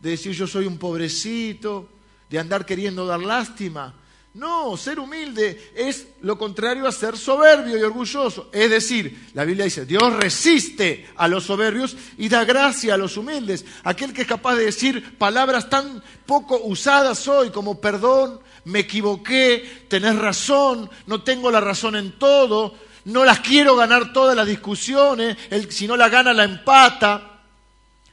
[0.00, 1.88] de decir yo soy un pobrecito,
[2.28, 3.94] de andar queriendo dar lástima.
[4.32, 8.48] No, ser humilde es lo contrario a ser soberbio y orgulloso.
[8.52, 13.16] Es decir, la Biblia dice, Dios resiste a los soberbios y da gracia a los
[13.16, 13.64] humildes.
[13.82, 19.86] Aquel que es capaz de decir palabras tan poco usadas hoy como perdón, me equivoqué,
[19.88, 25.36] tenés razón, no tengo la razón en todo, no las quiero ganar todas las discusiones,
[25.70, 27.29] si no la gana la empata.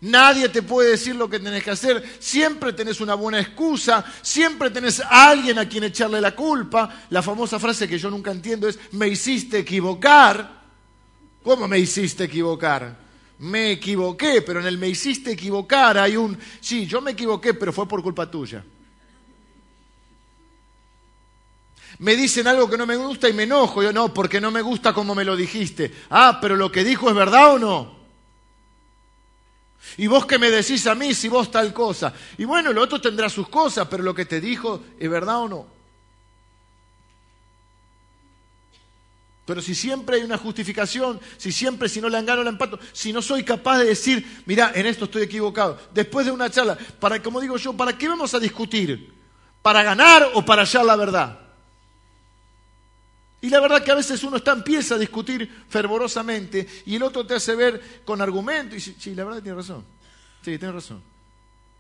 [0.01, 2.03] Nadie te puede decir lo que tenés que hacer.
[2.19, 4.05] Siempre tenés una buena excusa.
[4.21, 7.05] Siempre tenés a alguien a quien echarle la culpa.
[7.10, 10.62] La famosa frase que yo nunca entiendo es, me hiciste equivocar.
[11.41, 12.95] ¿Cómo me hiciste equivocar?
[13.39, 17.71] Me equivoqué, pero en el me hiciste equivocar hay un, sí, yo me equivoqué, pero
[17.71, 18.63] fue por culpa tuya.
[21.99, 23.81] Me dicen algo que no me gusta y me enojo.
[23.81, 25.91] Yo no, porque no me gusta como me lo dijiste.
[26.10, 27.96] Ah, pero lo que dijo es verdad o no.
[29.95, 32.13] Y vos que me decís a mí si vos tal cosa.
[32.38, 35.47] Y bueno, el otro tendrá sus cosas, pero lo que te dijo es verdad o
[35.47, 35.78] no.
[39.47, 43.13] Pero si siempre hay una justificación, si siempre si no le engano la empato, si
[43.13, 47.23] no soy capaz de decir, mira, en esto estoy equivocado, después de una charla, para
[47.23, 49.13] como digo yo, ¿para qué vamos a discutir?
[49.62, 51.46] ¿Para ganar o para hallar la verdad?
[53.41, 57.26] Y la verdad que a veces uno está empieza a discutir fervorosamente y el otro
[57.26, 59.86] te hace ver con argumentos y sí, la verdad tiene razón.
[60.43, 61.02] Sí, tiene razón.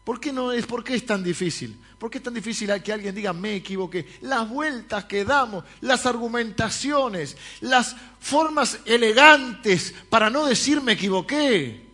[0.03, 1.77] ¿Por qué, no es, ¿Por qué es tan difícil?
[1.97, 4.07] ¿Por qué es tan difícil que alguien diga me equivoqué?
[4.21, 11.87] Las vueltas que damos, las argumentaciones, las formas elegantes para no decir me equivoqué.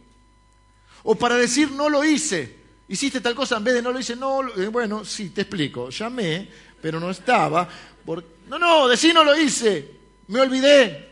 [1.04, 2.56] O para decir no lo hice.
[2.88, 4.15] Hiciste tal cosa en vez de no lo hice.
[4.15, 5.89] No, eh, bueno, sí, te explico.
[5.89, 6.49] Llamé,
[6.82, 7.67] pero no estaba.
[8.05, 9.89] No, no, decí no lo hice,
[10.27, 11.09] me olvidé.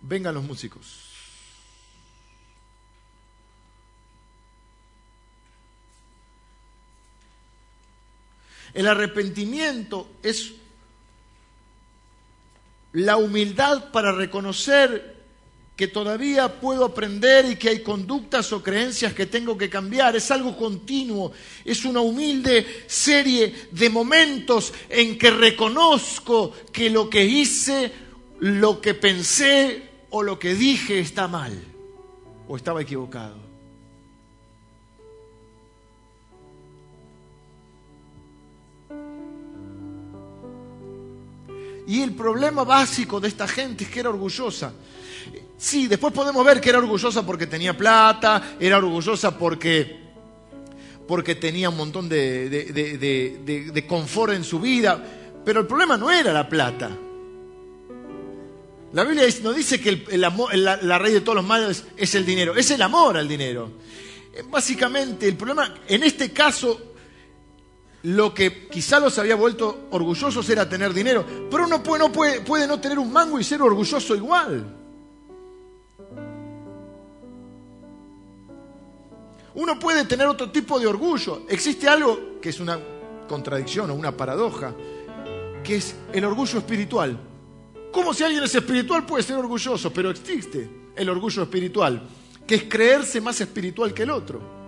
[0.00, 1.10] Vengan los músicos.
[8.74, 10.54] El arrepentimiento es
[12.92, 15.21] la humildad para reconocer
[15.82, 20.14] que todavía puedo aprender y que hay conductas o creencias que tengo que cambiar.
[20.14, 21.32] Es algo continuo,
[21.64, 27.90] es una humilde serie de momentos en que reconozco que lo que hice,
[28.38, 31.60] lo que pensé o lo que dije está mal
[32.46, 33.38] o estaba equivocado.
[41.88, 44.72] Y el problema básico de esta gente es que era orgullosa.
[45.62, 49.96] Sí, después podemos ver que era orgullosa porque tenía plata, era orgullosa porque,
[51.06, 55.00] porque tenía un montón de, de, confort en su vida,
[55.44, 56.90] pero el problema no era la plata.
[58.92, 62.56] La Biblia no dice que el, la, raíz de todos los males es el dinero,
[62.56, 63.70] es el amor al dinero.
[64.34, 66.94] Eh, básicamente, el problema, en este caso,
[68.02, 72.66] lo que quizá los había vuelto orgullosos era tener dinero, pero uno puede, no puede
[72.66, 74.81] no tener un mango y ser orgulloso igual.
[79.54, 81.42] Uno puede tener otro tipo de orgullo.
[81.48, 82.78] Existe algo que es una
[83.28, 84.74] contradicción o una paradoja,
[85.62, 87.18] que es el orgullo espiritual.
[87.92, 89.92] ¿Cómo si alguien es espiritual puede ser orgulloso?
[89.92, 92.02] Pero existe el orgullo espiritual,
[92.46, 94.61] que es creerse más espiritual que el otro.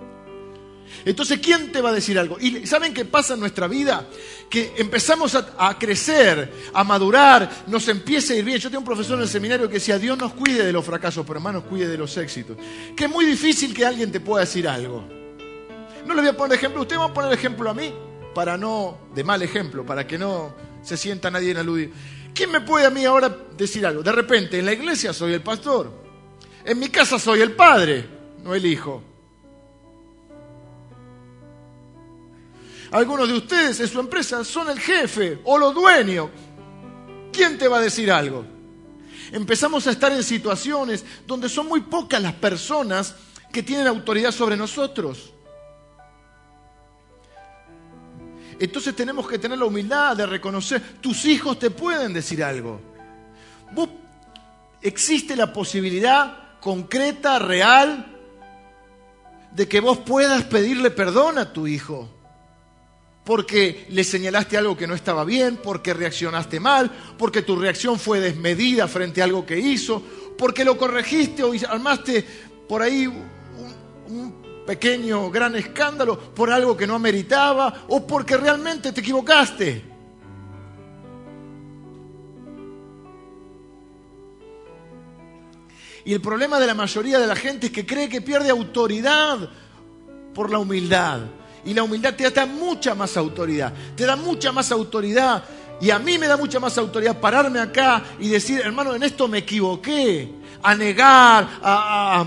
[1.04, 2.38] Entonces, ¿quién te va a decir algo?
[2.40, 4.06] Y ¿saben qué pasa en nuestra vida?
[4.48, 8.58] Que empezamos a, crecer, a madurar, nos empieza a ir bien.
[8.58, 11.24] Yo tengo un profesor en el seminario que decía, Dios nos cuide de los fracasos,
[11.26, 12.56] pero hermanos cuide de los éxitos.
[12.96, 15.04] Que es muy difícil que alguien te pueda decir algo.
[16.06, 17.92] No le voy a poner ejemplo, usted va a poner ejemplo a mí,
[18.34, 21.92] para no, de mal ejemplo, para que no se sienta nadie en aludir.
[22.34, 24.02] ¿Quién me puede a mí ahora decir algo?
[24.02, 25.90] De repente, en la iglesia soy el pastor,
[26.64, 28.06] en mi casa soy el padre,
[28.42, 29.13] no el hijo.
[32.94, 36.30] Algunos de ustedes en su empresa son el jefe o los dueños.
[37.32, 38.46] ¿Quién te va a decir algo?
[39.32, 43.16] Empezamos a estar en situaciones donde son muy pocas las personas
[43.52, 45.32] que tienen autoridad sobre nosotros.
[48.60, 52.80] Entonces tenemos que tener la humildad de reconocer, tus hijos te pueden decir algo.
[54.80, 58.06] existe la posibilidad concreta, real,
[59.50, 62.13] de que vos puedas pedirle perdón a tu hijo
[63.24, 68.20] porque le señalaste algo que no estaba bien, porque reaccionaste mal, porque tu reacción fue
[68.20, 70.02] desmedida frente a algo que hizo,
[70.36, 72.24] porque lo corregiste o armaste
[72.68, 79.00] por ahí un, pequeño, gran escándalo por algo que no ameritaba o porque realmente te
[79.00, 79.94] equivocaste.
[86.06, 89.48] Y el problema de la mayoría de la gente es que cree que pierde autoridad
[90.34, 91.22] por la humildad.
[91.64, 95.42] Y la humildad te da mucha más autoridad, te da mucha más autoridad.
[95.80, 99.28] Y a mí me da mucha más autoridad pararme acá y decir, hermano, en esto
[99.28, 100.30] me equivoqué,
[100.62, 102.26] a negar, a,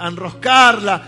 [0.00, 1.02] enroscarla.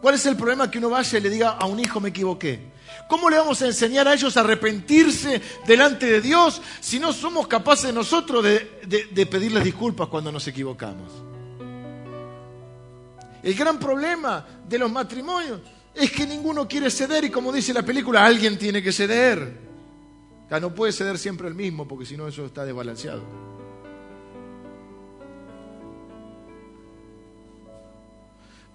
[0.00, 2.72] ¿Cuál es el problema que uno vaya y le diga a un hijo me equivoqué?
[3.08, 7.46] ¿Cómo le vamos a enseñar a ellos a arrepentirse delante de Dios si no somos
[7.46, 11.33] capaces nosotros de pedirles disculpas cuando nos equivocamos?
[13.44, 15.60] El gran problema de los matrimonios
[15.94, 19.60] es que ninguno quiere ceder y como dice la película, alguien tiene que ceder.
[20.50, 23.22] O no puede ceder siempre el mismo porque si no eso está desbalanceado.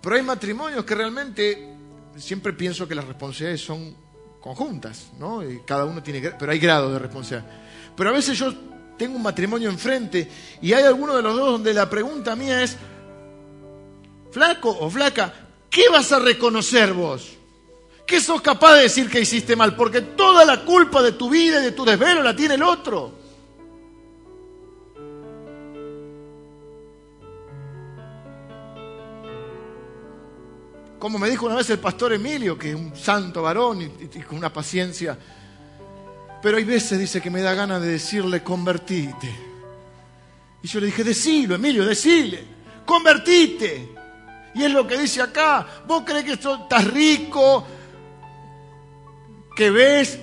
[0.01, 1.75] Pero hay matrimonios que realmente
[2.15, 3.95] siempre pienso que las responsabilidades son
[4.39, 5.43] conjuntas, ¿no?
[5.49, 7.51] Y cada uno tiene, pero hay grados de responsabilidad.
[7.95, 8.53] Pero a veces yo
[8.99, 10.29] tengo un matrimonio enfrente
[10.61, 12.77] y hay alguno de los dos donde la pregunta mía es,
[14.31, 15.33] flaco o flaca,
[15.69, 17.39] ¿qué vas a reconocer vos?
[18.05, 19.75] ¿Qué sos capaz de decir que hiciste mal?
[19.75, 23.13] Porque toda la culpa de tu vida y de tu desvelo la tiene el otro.
[30.97, 34.37] Como me dijo una vez el pastor Emilio, que es un santo varón y, con
[34.39, 35.17] una paciencia.
[36.41, 39.33] Pero hay veces, dice, que me da ganas de decirle, convertite.
[40.63, 42.43] Y yo le dije, decilo, Emilio, decile,
[42.85, 43.98] convertite.
[44.55, 45.65] Y es lo que dice acá.
[45.87, 47.65] Vos crees que estás rico,
[49.55, 50.19] que ves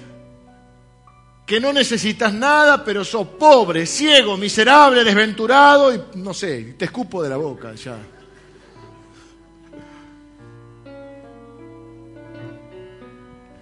[1.46, 7.22] que no necesitas nada, pero sos pobre, ciego, miserable, desventurado y no sé, te escupo
[7.22, 7.96] de la boca ya.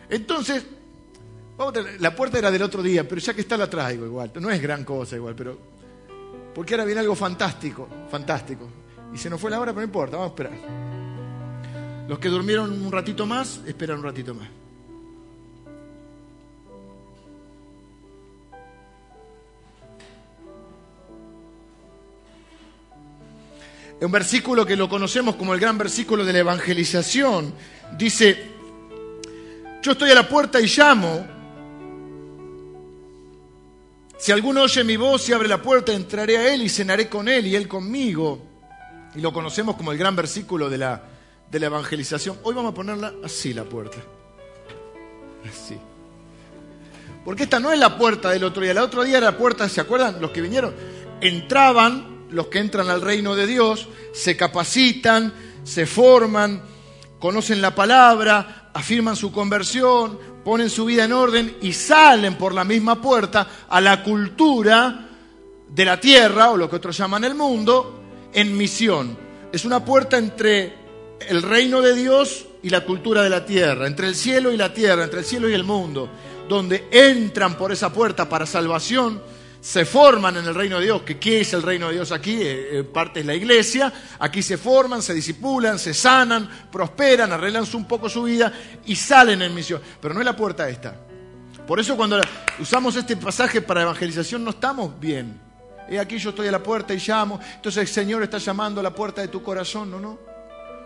[0.08, 0.64] Entonces,
[1.98, 4.30] la puerta era del otro día, pero ya que está la traigo igual.
[4.36, 5.74] No es gran cosa igual, pero...
[6.54, 8.68] Porque ahora viene algo fantástico, fantástico.
[9.14, 10.58] Y se nos fue la hora, pero no importa, vamos a esperar.
[12.08, 14.48] Los que durmieron un ratito más, esperan un ratito más.
[24.00, 27.54] Un versículo que lo conocemos como el gran versículo de la evangelización.
[27.96, 28.36] Dice,
[29.80, 31.24] yo estoy a la puerta y llamo.
[34.18, 37.28] Si alguno oye mi voz y abre la puerta, entraré a él y cenaré con
[37.28, 38.53] él y él conmigo
[39.14, 41.02] y lo conocemos como el gran versículo de la,
[41.50, 42.38] de la evangelización.
[42.42, 43.98] Hoy vamos a ponerla así la puerta.
[45.48, 45.78] Así.
[47.24, 48.72] Porque esta no es la puerta del otro día.
[48.72, 50.20] El otro día era la puerta, ¿se acuerdan?
[50.20, 50.74] Los que vinieron.
[51.20, 56.62] Entraban, los que entran al reino de Dios, se capacitan, se forman,
[57.18, 62.64] conocen la palabra, afirman su conversión, ponen su vida en orden y salen por la
[62.64, 65.08] misma puerta a la cultura
[65.68, 68.03] de la tierra, o lo que otros llaman el mundo,
[68.34, 69.16] en misión.
[69.52, 70.74] Es una puerta entre
[71.28, 74.72] el reino de Dios y la cultura de la tierra, entre el cielo y la
[74.72, 76.08] tierra, entre el cielo y el mundo,
[76.48, 79.22] donde entran por esa puerta para salvación,
[79.60, 82.34] se forman en el reino de Dios, que qué es el reino de Dios aquí,
[82.42, 87.64] eh, eh, parte es la iglesia, aquí se forman, se disipulan, se sanan, prosperan, arreglan
[87.72, 88.52] un poco su vida
[88.84, 89.80] y salen en misión.
[90.02, 90.94] Pero no es la puerta esta.
[91.66, 92.20] Por eso cuando
[92.58, 95.40] usamos este pasaje para evangelización no estamos bien.
[95.88, 97.38] He aquí yo estoy a la puerta y llamo.
[97.56, 99.90] Entonces el Señor está llamando a la puerta de tu corazón.
[99.90, 100.18] No, no.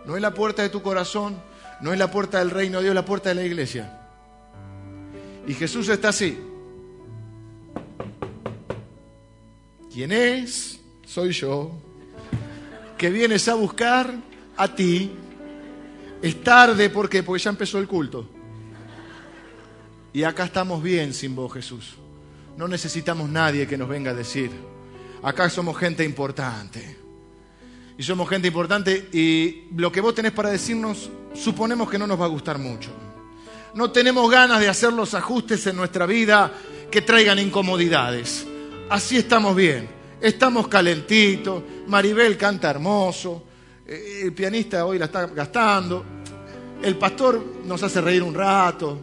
[0.05, 1.41] No es la puerta de tu corazón.
[1.81, 4.01] No es la puerta del reino de Dios, es la puerta de la iglesia.
[5.47, 6.39] Y Jesús está así.
[9.93, 10.81] ¿Quién es?
[11.07, 11.73] Soy yo.
[12.97, 14.13] Que vienes a buscar
[14.57, 15.13] a ti.
[16.21, 17.23] Es tarde, ¿por qué?
[17.23, 18.29] Porque ya empezó el culto.
[20.13, 21.95] Y acá estamos bien sin vos, Jesús.
[22.57, 24.51] No necesitamos nadie que nos venga a decir.
[25.23, 26.97] Acá somos gente importante.
[27.97, 32.21] Y somos gente importante y lo que vos tenés para decirnos suponemos que no nos
[32.21, 32.91] va a gustar mucho.
[33.75, 36.53] No tenemos ganas de hacer los ajustes en nuestra vida
[36.91, 38.47] que traigan incomodidades.
[38.89, 39.89] Así estamos bien.
[40.21, 41.63] Estamos calentitos.
[41.87, 43.45] Maribel canta hermoso.
[43.87, 46.05] Eh, el pianista hoy la está gastando.
[46.83, 48.99] El pastor nos hace reír un rato.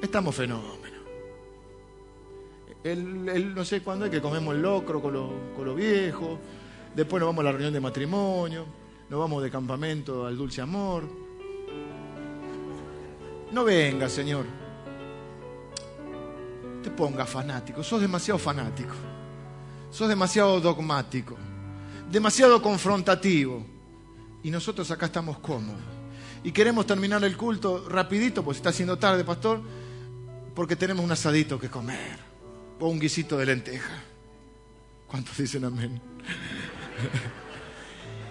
[0.00, 0.79] Estamos fenómenos.
[2.82, 6.38] El, no sé cuándo es que comemos el locro con los lo viejos.
[6.94, 8.64] Después nos vamos a la reunión de matrimonio.
[9.08, 11.04] Nos vamos de campamento al dulce amor.
[13.52, 14.46] No venga, Señor.
[16.82, 17.82] Te ponga fanático.
[17.82, 18.94] Sos demasiado fanático.
[19.90, 21.36] Sos demasiado dogmático.
[22.10, 23.66] Demasiado confrontativo.
[24.42, 25.82] Y nosotros acá estamos cómodos.
[26.42, 29.60] Y queremos terminar el culto rapidito, pues está haciendo tarde, pastor,
[30.54, 32.29] porque tenemos un asadito que comer.
[32.80, 34.02] O un guisito de lenteja.
[35.06, 36.00] ¿Cuántos dicen amén?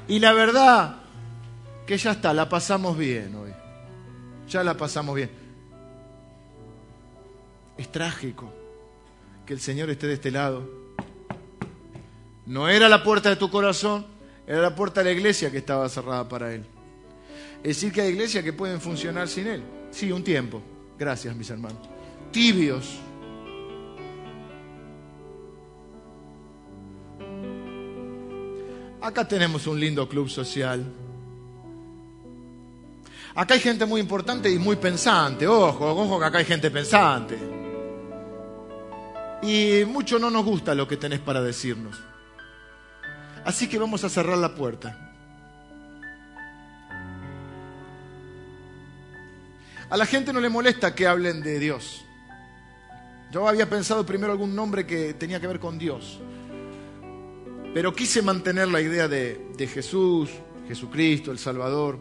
[0.07, 0.97] y la verdad
[1.87, 3.49] que ya está, la pasamos bien hoy
[4.49, 5.29] ya la pasamos bien.
[7.77, 8.51] Es trágico
[9.45, 10.67] que el Señor esté de este lado.
[12.45, 14.05] No era la puerta de tu corazón,
[14.45, 16.65] era la puerta de la iglesia que estaba cerrada para Él.
[17.59, 19.63] Es decir, que hay iglesias que pueden funcionar sin Él.
[19.91, 20.61] Sí, un tiempo.
[20.97, 21.87] Gracias, mis hermanos.
[22.31, 22.99] Tibios.
[29.10, 30.86] Acá tenemos un lindo club social.
[33.34, 35.47] Acá hay gente muy importante y muy pensante.
[35.47, 37.36] Ojo, ojo que acá hay gente pensante.
[39.41, 41.99] Y mucho no nos gusta lo que tenés para decirnos.
[43.45, 44.95] Así que vamos a cerrar la puerta.
[49.89, 52.05] A la gente no le molesta que hablen de Dios.
[53.32, 56.20] Yo había pensado primero algún nombre que tenía que ver con Dios.
[57.74, 60.30] Pero quise mantener la idea de, de Jesús,
[60.67, 61.99] Jesucristo, el Salvador.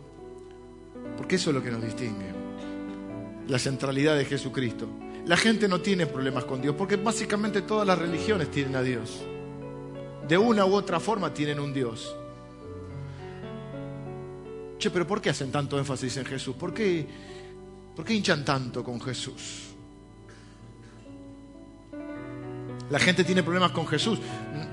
[1.16, 2.33] Porque eso es lo que nos distingue.
[3.49, 4.89] La centralidad de Jesucristo.
[5.27, 9.23] La gente no tiene problemas con Dios, porque básicamente todas las religiones tienen a Dios.
[10.27, 12.16] De una u otra forma tienen un Dios.
[14.79, 16.55] Che, pero ¿por qué hacen tanto énfasis en Jesús?
[16.57, 17.07] ¿Por qué,
[17.95, 19.68] por qué hinchan tanto con Jesús?
[22.91, 24.18] La gente tiene problemas con Jesús.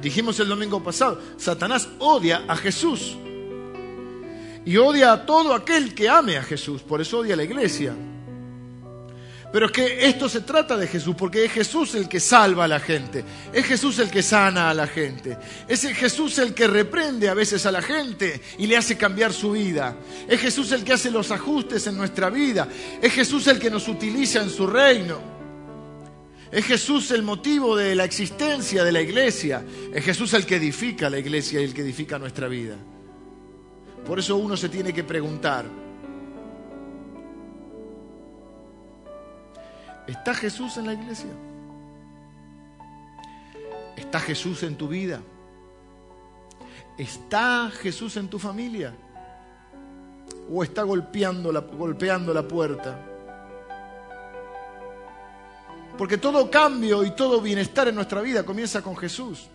[0.02, 3.18] Dijimos el domingo pasado, Satanás odia a Jesús
[4.66, 7.94] y odia a todo aquel que ame a Jesús, por eso odia a la iglesia.
[9.52, 12.68] Pero es que esto se trata de Jesús, porque es Jesús el que salva a
[12.68, 15.38] la gente, es Jesús el que sana a la gente,
[15.68, 19.52] es Jesús el que reprende a veces a la gente y le hace cambiar su
[19.52, 19.96] vida,
[20.28, 22.68] es Jesús el que hace los ajustes en nuestra vida,
[23.02, 25.35] es Jesús el que nos utiliza en su reino,
[26.56, 29.62] es Jesús el motivo de la existencia de la iglesia,
[29.94, 32.78] es Jesús el que edifica la iglesia y el que edifica nuestra vida.
[34.08, 35.66] Por eso uno se tiene que preguntar,
[40.08, 41.32] ¿está Jesús en la iglesia?
[43.98, 45.20] ¿Está Jesús en tu vida?
[46.98, 48.96] ¿Está Jesús en tu familia?
[50.50, 53.15] ¿O está golpeando la, golpeando la puerta?
[55.98, 59.48] Porque todo cambio y todo bienestar en nuestra vida comienza con Jesús.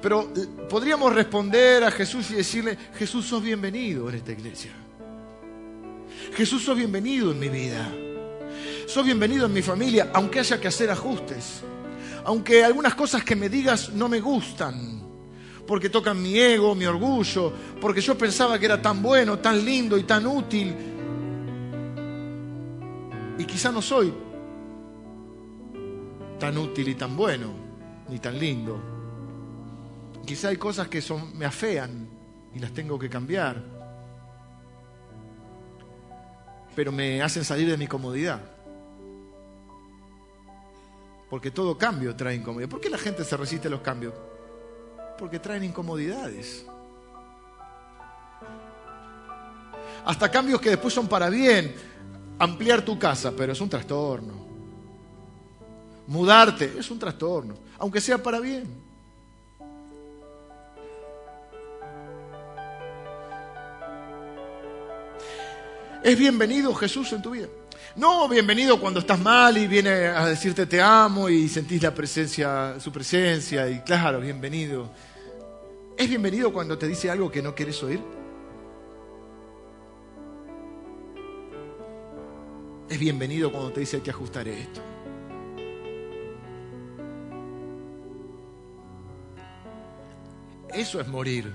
[0.00, 4.72] Pero eh, podríamos responder a Jesús y decirle, Jesús, sos bienvenido en esta iglesia.
[6.34, 7.92] Jesús, sos bienvenido en mi vida.
[8.86, 11.60] Sos bienvenido en mi familia, aunque haya que hacer ajustes.
[12.24, 15.00] Aunque algunas cosas que me digas no me gustan.
[15.66, 17.52] Porque tocan mi ego, mi orgullo.
[17.78, 20.74] Porque yo pensaba que era tan bueno, tan lindo y tan útil.
[23.38, 24.29] Y quizá no soy
[26.40, 27.52] tan útil y tan bueno,
[28.08, 28.80] ni tan lindo.
[30.26, 32.08] Quizá hay cosas que son, me afean
[32.52, 33.62] y las tengo que cambiar,
[36.74, 38.40] pero me hacen salir de mi comodidad.
[41.28, 42.68] Porque todo cambio trae incomodidad.
[42.68, 44.14] ¿Por qué la gente se resiste a los cambios?
[45.16, 46.66] Porque traen incomodidades.
[50.04, 51.72] Hasta cambios que después son para bien.
[52.38, 54.49] Ampliar tu casa, pero es un trastorno.
[56.10, 58.64] Mudarte, es un trastorno, aunque sea para bien.
[66.02, 67.46] ¿Es bienvenido Jesús en tu vida?
[67.94, 72.80] No bienvenido cuando estás mal y viene a decirte te amo y sentís la presencia,
[72.80, 74.90] su presencia y claro, bienvenido.
[75.96, 78.00] ¿Es bienvenido cuando te dice algo que no quieres oír?
[82.88, 84.80] Es bienvenido cuando te dice hay que ajustar esto.
[90.74, 91.52] Eso es morir.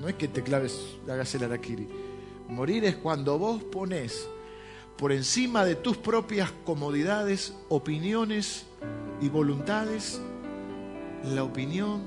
[0.00, 1.88] No es que te claves, hagas el araquiri.
[2.48, 4.28] Morir es cuando vos pones
[4.96, 8.66] por encima de tus propias comodidades, opiniones
[9.20, 10.20] y voluntades,
[11.24, 12.02] la opinión,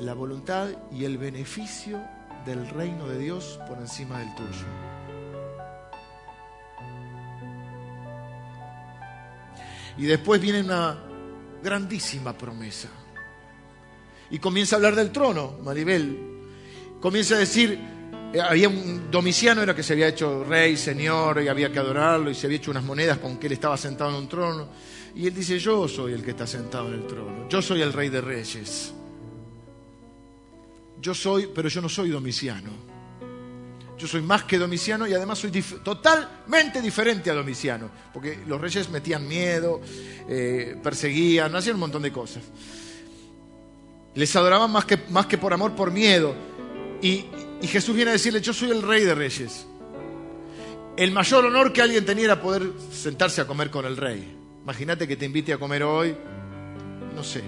[0.00, 2.00] la voluntad y el beneficio
[2.46, 4.66] del reino de Dios por encima del tuyo.
[9.96, 10.96] Y después viene una
[11.62, 12.88] grandísima promesa.
[14.30, 16.18] Y comienza a hablar del trono, Maribel.
[17.00, 17.78] Comienza a decir,
[18.32, 22.30] eh, había un Domiciano era que se había hecho rey, señor, y había que adorarlo,
[22.30, 24.68] y se había hecho unas monedas con que él estaba sentado en un trono.
[25.14, 27.92] Y él dice, yo soy el que está sentado en el trono, yo soy el
[27.92, 28.92] rey de reyes.
[31.00, 32.88] Yo soy, pero yo no soy Domiciano.
[33.96, 35.50] Yo soy más que Domiciano y además soy
[35.82, 39.80] totalmente diferente a Domiciano, porque los reyes metían miedo,
[40.28, 42.42] eh, perseguían, hacían un montón de cosas.
[44.14, 46.34] Les adoraban más que, más que por amor, por miedo.
[47.00, 47.26] Y,
[47.62, 49.66] Jesús viene a decirle, yo soy el rey de reyes.
[50.96, 54.36] El mayor honor que alguien tenía era poder sentarse a comer con el rey.
[54.62, 56.16] Imagínate que te invite a comer hoy,
[57.14, 57.42] no sé,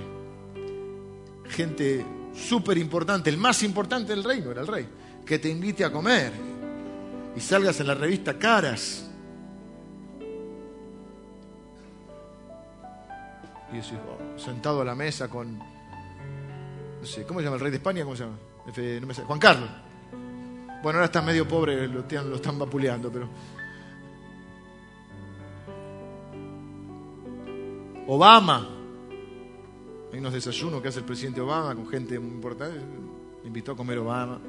[1.50, 2.04] gente
[2.34, 4.88] súper importante, el más importante del reino era el rey,
[5.26, 6.32] que te invite a comer
[7.36, 9.06] y salgas en la revista Caras.
[13.72, 15.60] Y decís, oh, sentado a la mesa con,
[17.00, 18.04] no sé, ¿cómo se llama el rey de España?
[18.04, 18.36] ¿Cómo se llama?
[19.00, 19.70] No me Juan Carlos.
[20.82, 23.28] Bueno, ahora está medio pobre, lo, lo están vapuleando, pero.
[28.06, 28.68] Obama.
[30.12, 32.80] Hay unos desayunos que hace el presidente Obama con gente muy importante.
[33.42, 34.40] Me invitó a comer Obama.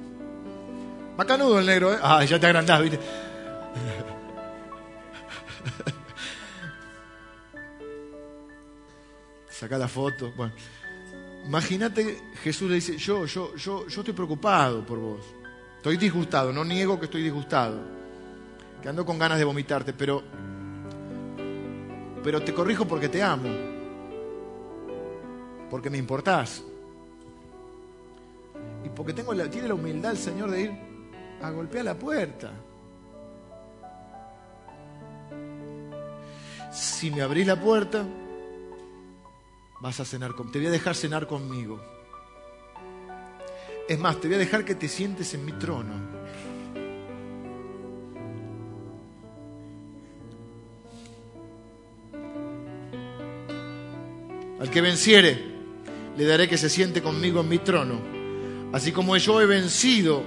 [1.17, 1.97] Macanudo el negro, ¿eh?
[2.01, 2.99] Ah, ya te agrandás, ¿viste?
[9.49, 10.33] Sacá la foto.
[10.35, 10.53] Bueno,
[11.45, 15.25] imagínate, Jesús le dice, yo, yo, yo, yo estoy preocupado por vos.
[15.77, 17.79] Estoy disgustado, no niego que estoy disgustado,
[18.81, 20.21] que ando con ganas de vomitarte, pero,
[22.23, 23.49] pero te corrijo porque te amo,
[25.69, 26.63] porque me importás.
[28.83, 30.71] Y porque tengo la, tiene la humildad el Señor de ir
[31.41, 32.51] a golpear la puerta.
[36.71, 38.05] Si me abrís la puerta,
[39.81, 41.81] vas a cenar con, te voy a dejar cenar conmigo.
[43.89, 45.93] Es más, te voy a dejar que te sientes en mi trono.
[54.59, 55.43] Al que venciere,
[56.15, 57.99] le daré que se siente conmigo en mi trono,
[58.73, 60.21] así como yo he vencido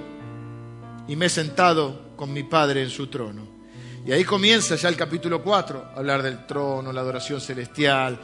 [1.07, 3.47] y me he sentado con mi Padre en su trono.
[4.05, 8.19] Y ahí comienza ya el capítulo 4, hablar del trono, la adoración celestial,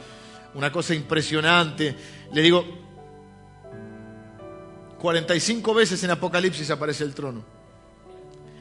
[0.54, 1.94] una cosa impresionante.
[2.32, 2.64] Le digo,
[4.98, 7.44] 45 veces en Apocalipsis aparece el trono.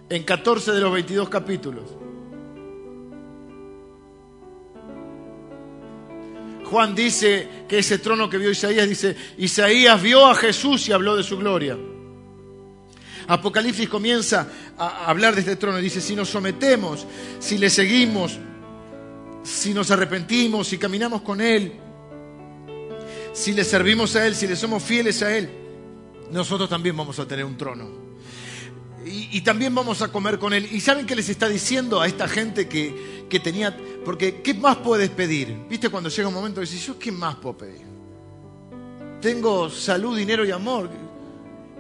[0.09, 1.83] En 14 de los 22 capítulos.
[6.65, 11.17] Juan dice que ese trono que vio Isaías, dice, Isaías vio a Jesús y habló
[11.17, 11.77] de su gloria.
[13.27, 17.05] Apocalipsis comienza a hablar de este trono y dice, si nos sometemos,
[17.39, 18.39] si le seguimos,
[19.43, 21.73] si nos arrepentimos, si caminamos con Él,
[23.33, 25.49] si le servimos a Él, si le somos fieles a Él,
[26.31, 28.01] nosotros también vamos a tener un trono.
[29.03, 30.69] Y, también vamos a comer con Él.
[30.71, 33.75] ¿Y saben qué les está diciendo a esta gente que, que tenía?
[34.05, 35.55] Porque, ¿qué más puedes pedir?
[35.67, 37.81] ¿Viste cuando llega un momento y dices, ¿yo qué más puedo pedir?
[39.19, 40.89] Tengo salud, dinero y amor.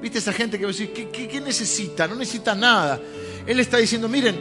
[0.01, 2.07] ¿Viste esa gente que va a decir, ¿qué, qué, necesita?
[2.07, 2.99] No necesita nada.
[3.45, 4.35] Él está diciendo, miren,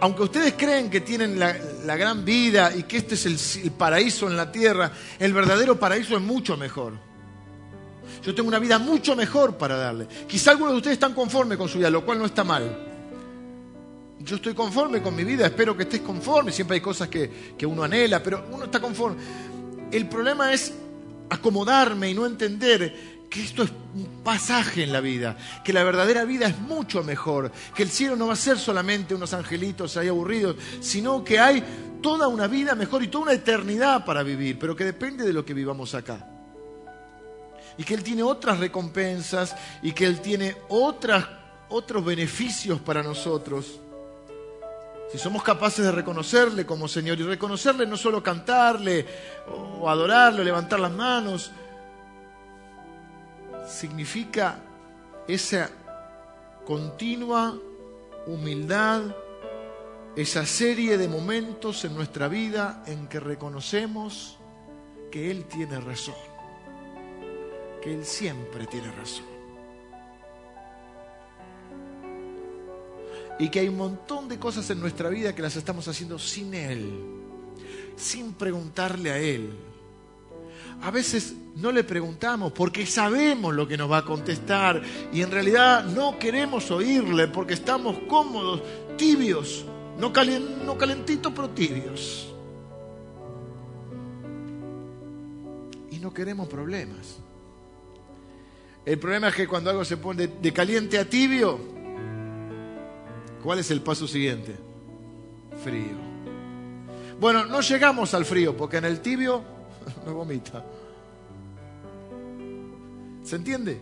[0.00, 4.36] aunque ustedes creen que tienen la, gran vida y que este es el paraíso en
[4.36, 6.94] la tierra, el verdadero paraíso es mucho mejor.
[8.22, 10.06] Yo tengo una vida mucho mejor para darle.
[10.26, 12.86] Quizá algunos de ustedes están conformes con su vida, lo cual no está mal.
[14.20, 16.52] Yo estoy conforme con mi vida, espero que estés conforme.
[16.52, 19.16] Siempre hay cosas que, que uno anhela, pero uno está conforme.
[19.90, 20.74] El problema es
[21.30, 26.24] acomodarme y no entender que esto es un pasaje en la vida, que la verdadera
[26.24, 30.08] vida es mucho mejor, que el cielo no va a ser solamente unos angelitos ahí
[30.08, 31.62] aburridos, sino que hay
[32.02, 35.44] toda una vida mejor y toda una eternidad para vivir, pero que depende de lo
[35.44, 36.26] que vivamos acá.
[37.78, 41.24] Y que Él tiene otras recompensas y que Él tiene otras,
[41.68, 43.78] otros beneficios para nosotros.
[45.12, 49.06] Si somos capaces de reconocerle como Señor y reconocerle no solo cantarle
[49.80, 51.52] o adorarle, levantar las manos,
[53.70, 54.58] significa
[55.28, 55.70] esa
[56.66, 57.58] continua
[58.26, 59.02] humildad,
[60.16, 64.38] esa serie de momentos en nuestra vida en que reconocemos
[65.10, 66.16] que Él tiene razón,
[67.80, 69.30] que Él siempre tiene razón.
[73.38, 76.52] Y que hay un montón de cosas en nuestra vida que las estamos haciendo sin
[76.52, 76.92] Él,
[77.96, 79.69] sin preguntarle a Él.
[80.82, 84.80] A veces no le preguntamos porque sabemos lo que nos va a contestar
[85.12, 88.62] y en realidad no queremos oírle porque estamos cómodos,
[88.96, 89.66] tibios,
[89.98, 92.32] no, calentitos pero tibios.
[95.90, 97.18] Y no queremos problemas.
[98.86, 101.60] El problema es que cuando algo se pone de caliente a tibio,
[103.42, 104.56] ¿cuál es el paso siguiente?
[105.62, 106.08] Frío.
[107.20, 109.59] Bueno, no llegamos al frío porque en el tibio
[110.06, 110.64] no vomita.
[113.22, 113.80] ¿Se entiende?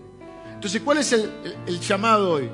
[0.55, 2.51] Entonces, ¿cuál es el, llamado hoy?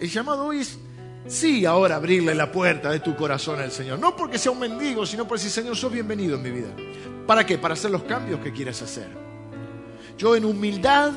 [0.00, 0.78] El llamado hoy es,
[1.26, 3.98] sí, ahora abrirle la puerta de tu corazón al Señor.
[3.98, 6.68] No porque sea un mendigo, sino porque decir, Señor, sos bienvenido en mi vida.
[7.26, 7.56] ¿Para qué?
[7.56, 9.08] Para hacer los cambios que quieras hacer.
[10.18, 11.12] Yo en humildad,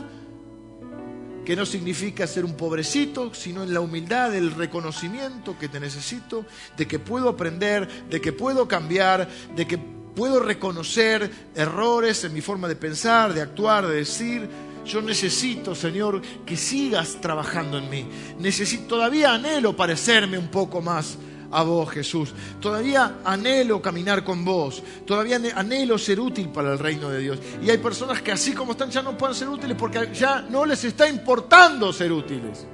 [1.45, 6.45] que no significa ser un pobrecito, sino en la humildad del reconocimiento que te necesito,
[6.77, 9.79] de que puedo aprender, de que puedo cambiar, de que
[10.19, 14.49] puedo reconocer errores en mi forma de pensar, de actuar, de decir
[14.85, 18.05] yo necesito, Señor, que sigas trabajando en mí.
[18.37, 21.17] Necesito, todavía anhelo parecerme un poco más
[21.51, 22.33] a vos, Jesús.
[22.59, 24.83] Todavía anhelo caminar con vos.
[25.05, 27.39] Todavía anhelo ser útil para el reino de Dios.
[27.63, 30.65] Y hay personas que así como están ya no pueden ser útiles porque ya no
[30.65, 32.65] les está importando ser útiles.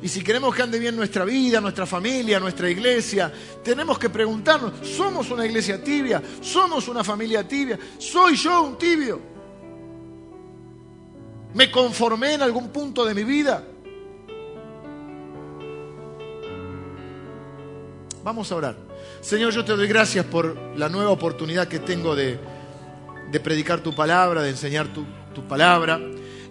[0.00, 3.32] Y si queremos que ande bien nuestra vida, nuestra familia, nuestra iglesia,
[3.64, 6.22] tenemos que preguntarnos, ¿somos una iglesia tibia?
[6.40, 7.78] ¿Somos una familia tibia?
[7.98, 9.20] ¿Soy yo un tibio?
[11.54, 13.64] ¿Me conformé en algún punto de mi vida?
[18.22, 18.76] Vamos a orar.
[19.20, 22.38] Señor, yo te doy gracias por la nueva oportunidad que tengo de,
[23.42, 25.04] predicar tu palabra, de enseñar tu,
[25.48, 26.00] palabra.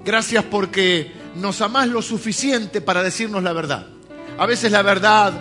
[0.04, 3.88] Gracias porque nos amás lo suficiente para decirnos la verdad.
[4.38, 5.34] A veces la verdad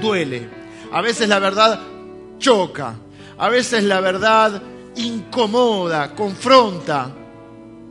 [0.00, 0.48] duele,
[0.92, 1.80] a veces la verdad
[2.38, 2.94] choca,
[3.38, 4.62] a veces la verdad
[4.96, 7.10] incomoda, confronta,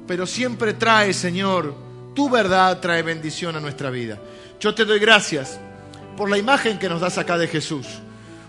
[0.08, 1.74] pero siempre trae, Señor,
[2.14, 4.20] tu verdad trae bendición a nuestra vida.
[4.60, 5.60] Yo te doy gracias
[6.18, 7.88] por la imagen que nos das acá de Jesús,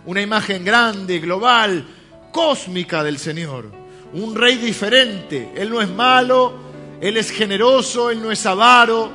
[0.04, 1.86] una imagen grande, global,
[2.32, 3.70] cósmica del Señor,
[4.12, 5.52] un rey diferente.
[5.56, 6.71] Él no es malo,
[7.02, 9.10] él es generoso, Él no es avaro,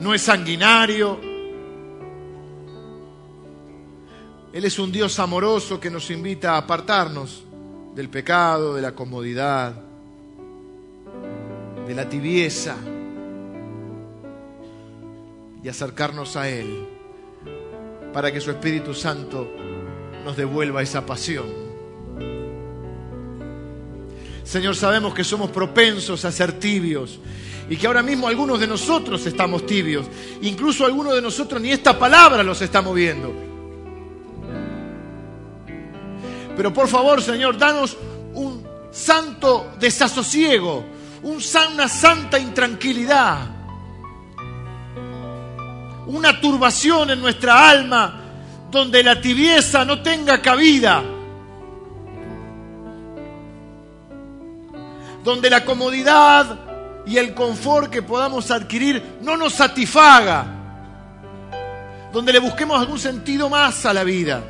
[0.00, 1.16] no es sanguinario.
[4.52, 7.44] Él es un Dios amoroso que nos invita a apartarnos
[7.94, 9.80] del pecado, de la comodidad,
[11.86, 12.74] de la tibieza
[15.62, 16.84] y acercarnos a Él
[18.12, 19.48] para que su Espíritu Santo
[20.24, 21.69] nos devuelva esa pasión
[24.50, 27.20] Señor, sabemos que somos propensos a ser tibios
[27.68, 30.06] y que ahora mismo algunos de nosotros estamos tibios.
[30.42, 33.32] Incluso algunos de nosotros ni esta palabra los está moviendo.
[36.56, 37.96] Pero por favor, Señor, danos
[38.34, 40.84] un santo desasosiego,
[41.22, 43.38] una santa intranquilidad,
[46.08, 48.20] una turbación en nuestra alma
[48.68, 51.19] donde la tibieza no tenga cabida
[55.24, 56.58] donde la comodidad
[57.06, 60.46] y el confort que podamos adquirir no nos satisfaga,
[62.12, 64.42] donde le busquemos algún sentido más a la vida.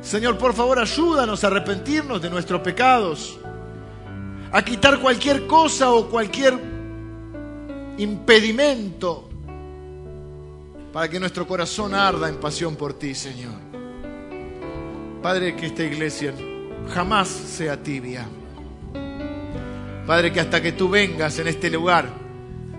[0.00, 3.38] Señor, por favor, ayúdanos a arrepentirnos de nuestros pecados,
[4.50, 6.58] a quitar cualquier cosa o cualquier
[7.98, 9.28] impedimento
[10.92, 13.54] para que nuestro corazón arda en pasión por ti, Señor.
[15.22, 16.34] Padre, que esta iglesia
[16.92, 18.26] jamás sea tibia.
[20.06, 22.06] Padre, que hasta que tú vengas en este lugar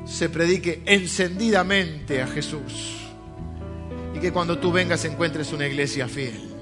[0.05, 2.97] se predique encendidamente a Jesús.
[4.13, 6.53] Y que cuando tú vengas encuentres una iglesia fiel.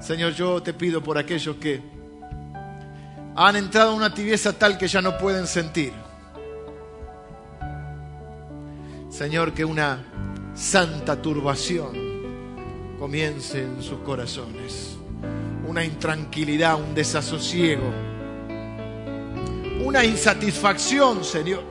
[0.00, 1.80] Señor, yo te pido por aquellos que
[3.36, 5.92] han entrado en una tibieza tal que ya no pueden sentir.
[9.08, 10.04] Señor, que una
[10.54, 12.10] santa turbación
[12.98, 14.96] comience en sus corazones.
[15.66, 18.09] Una intranquilidad, un desasosiego,
[19.84, 21.62] una insatisfacción, Señor.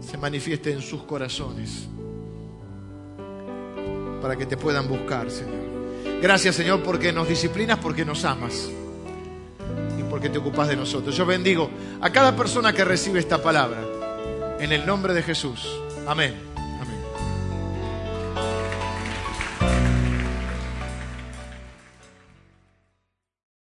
[0.00, 1.88] Se manifieste en sus corazones
[4.20, 5.64] para que te puedan buscar, Señor.
[6.22, 8.70] Gracias, Señor, porque nos disciplinas, porque nos amas
[9.98, 11.14] y porque te ocupas de nosotros.
[11.16, 11.68] Yo bendigo
[12.00, 13.82] a cada persona que recibe esta palabra.
[14.60, 15.68] En el nombre de Jesús.
[16.06, 16.53] Amén.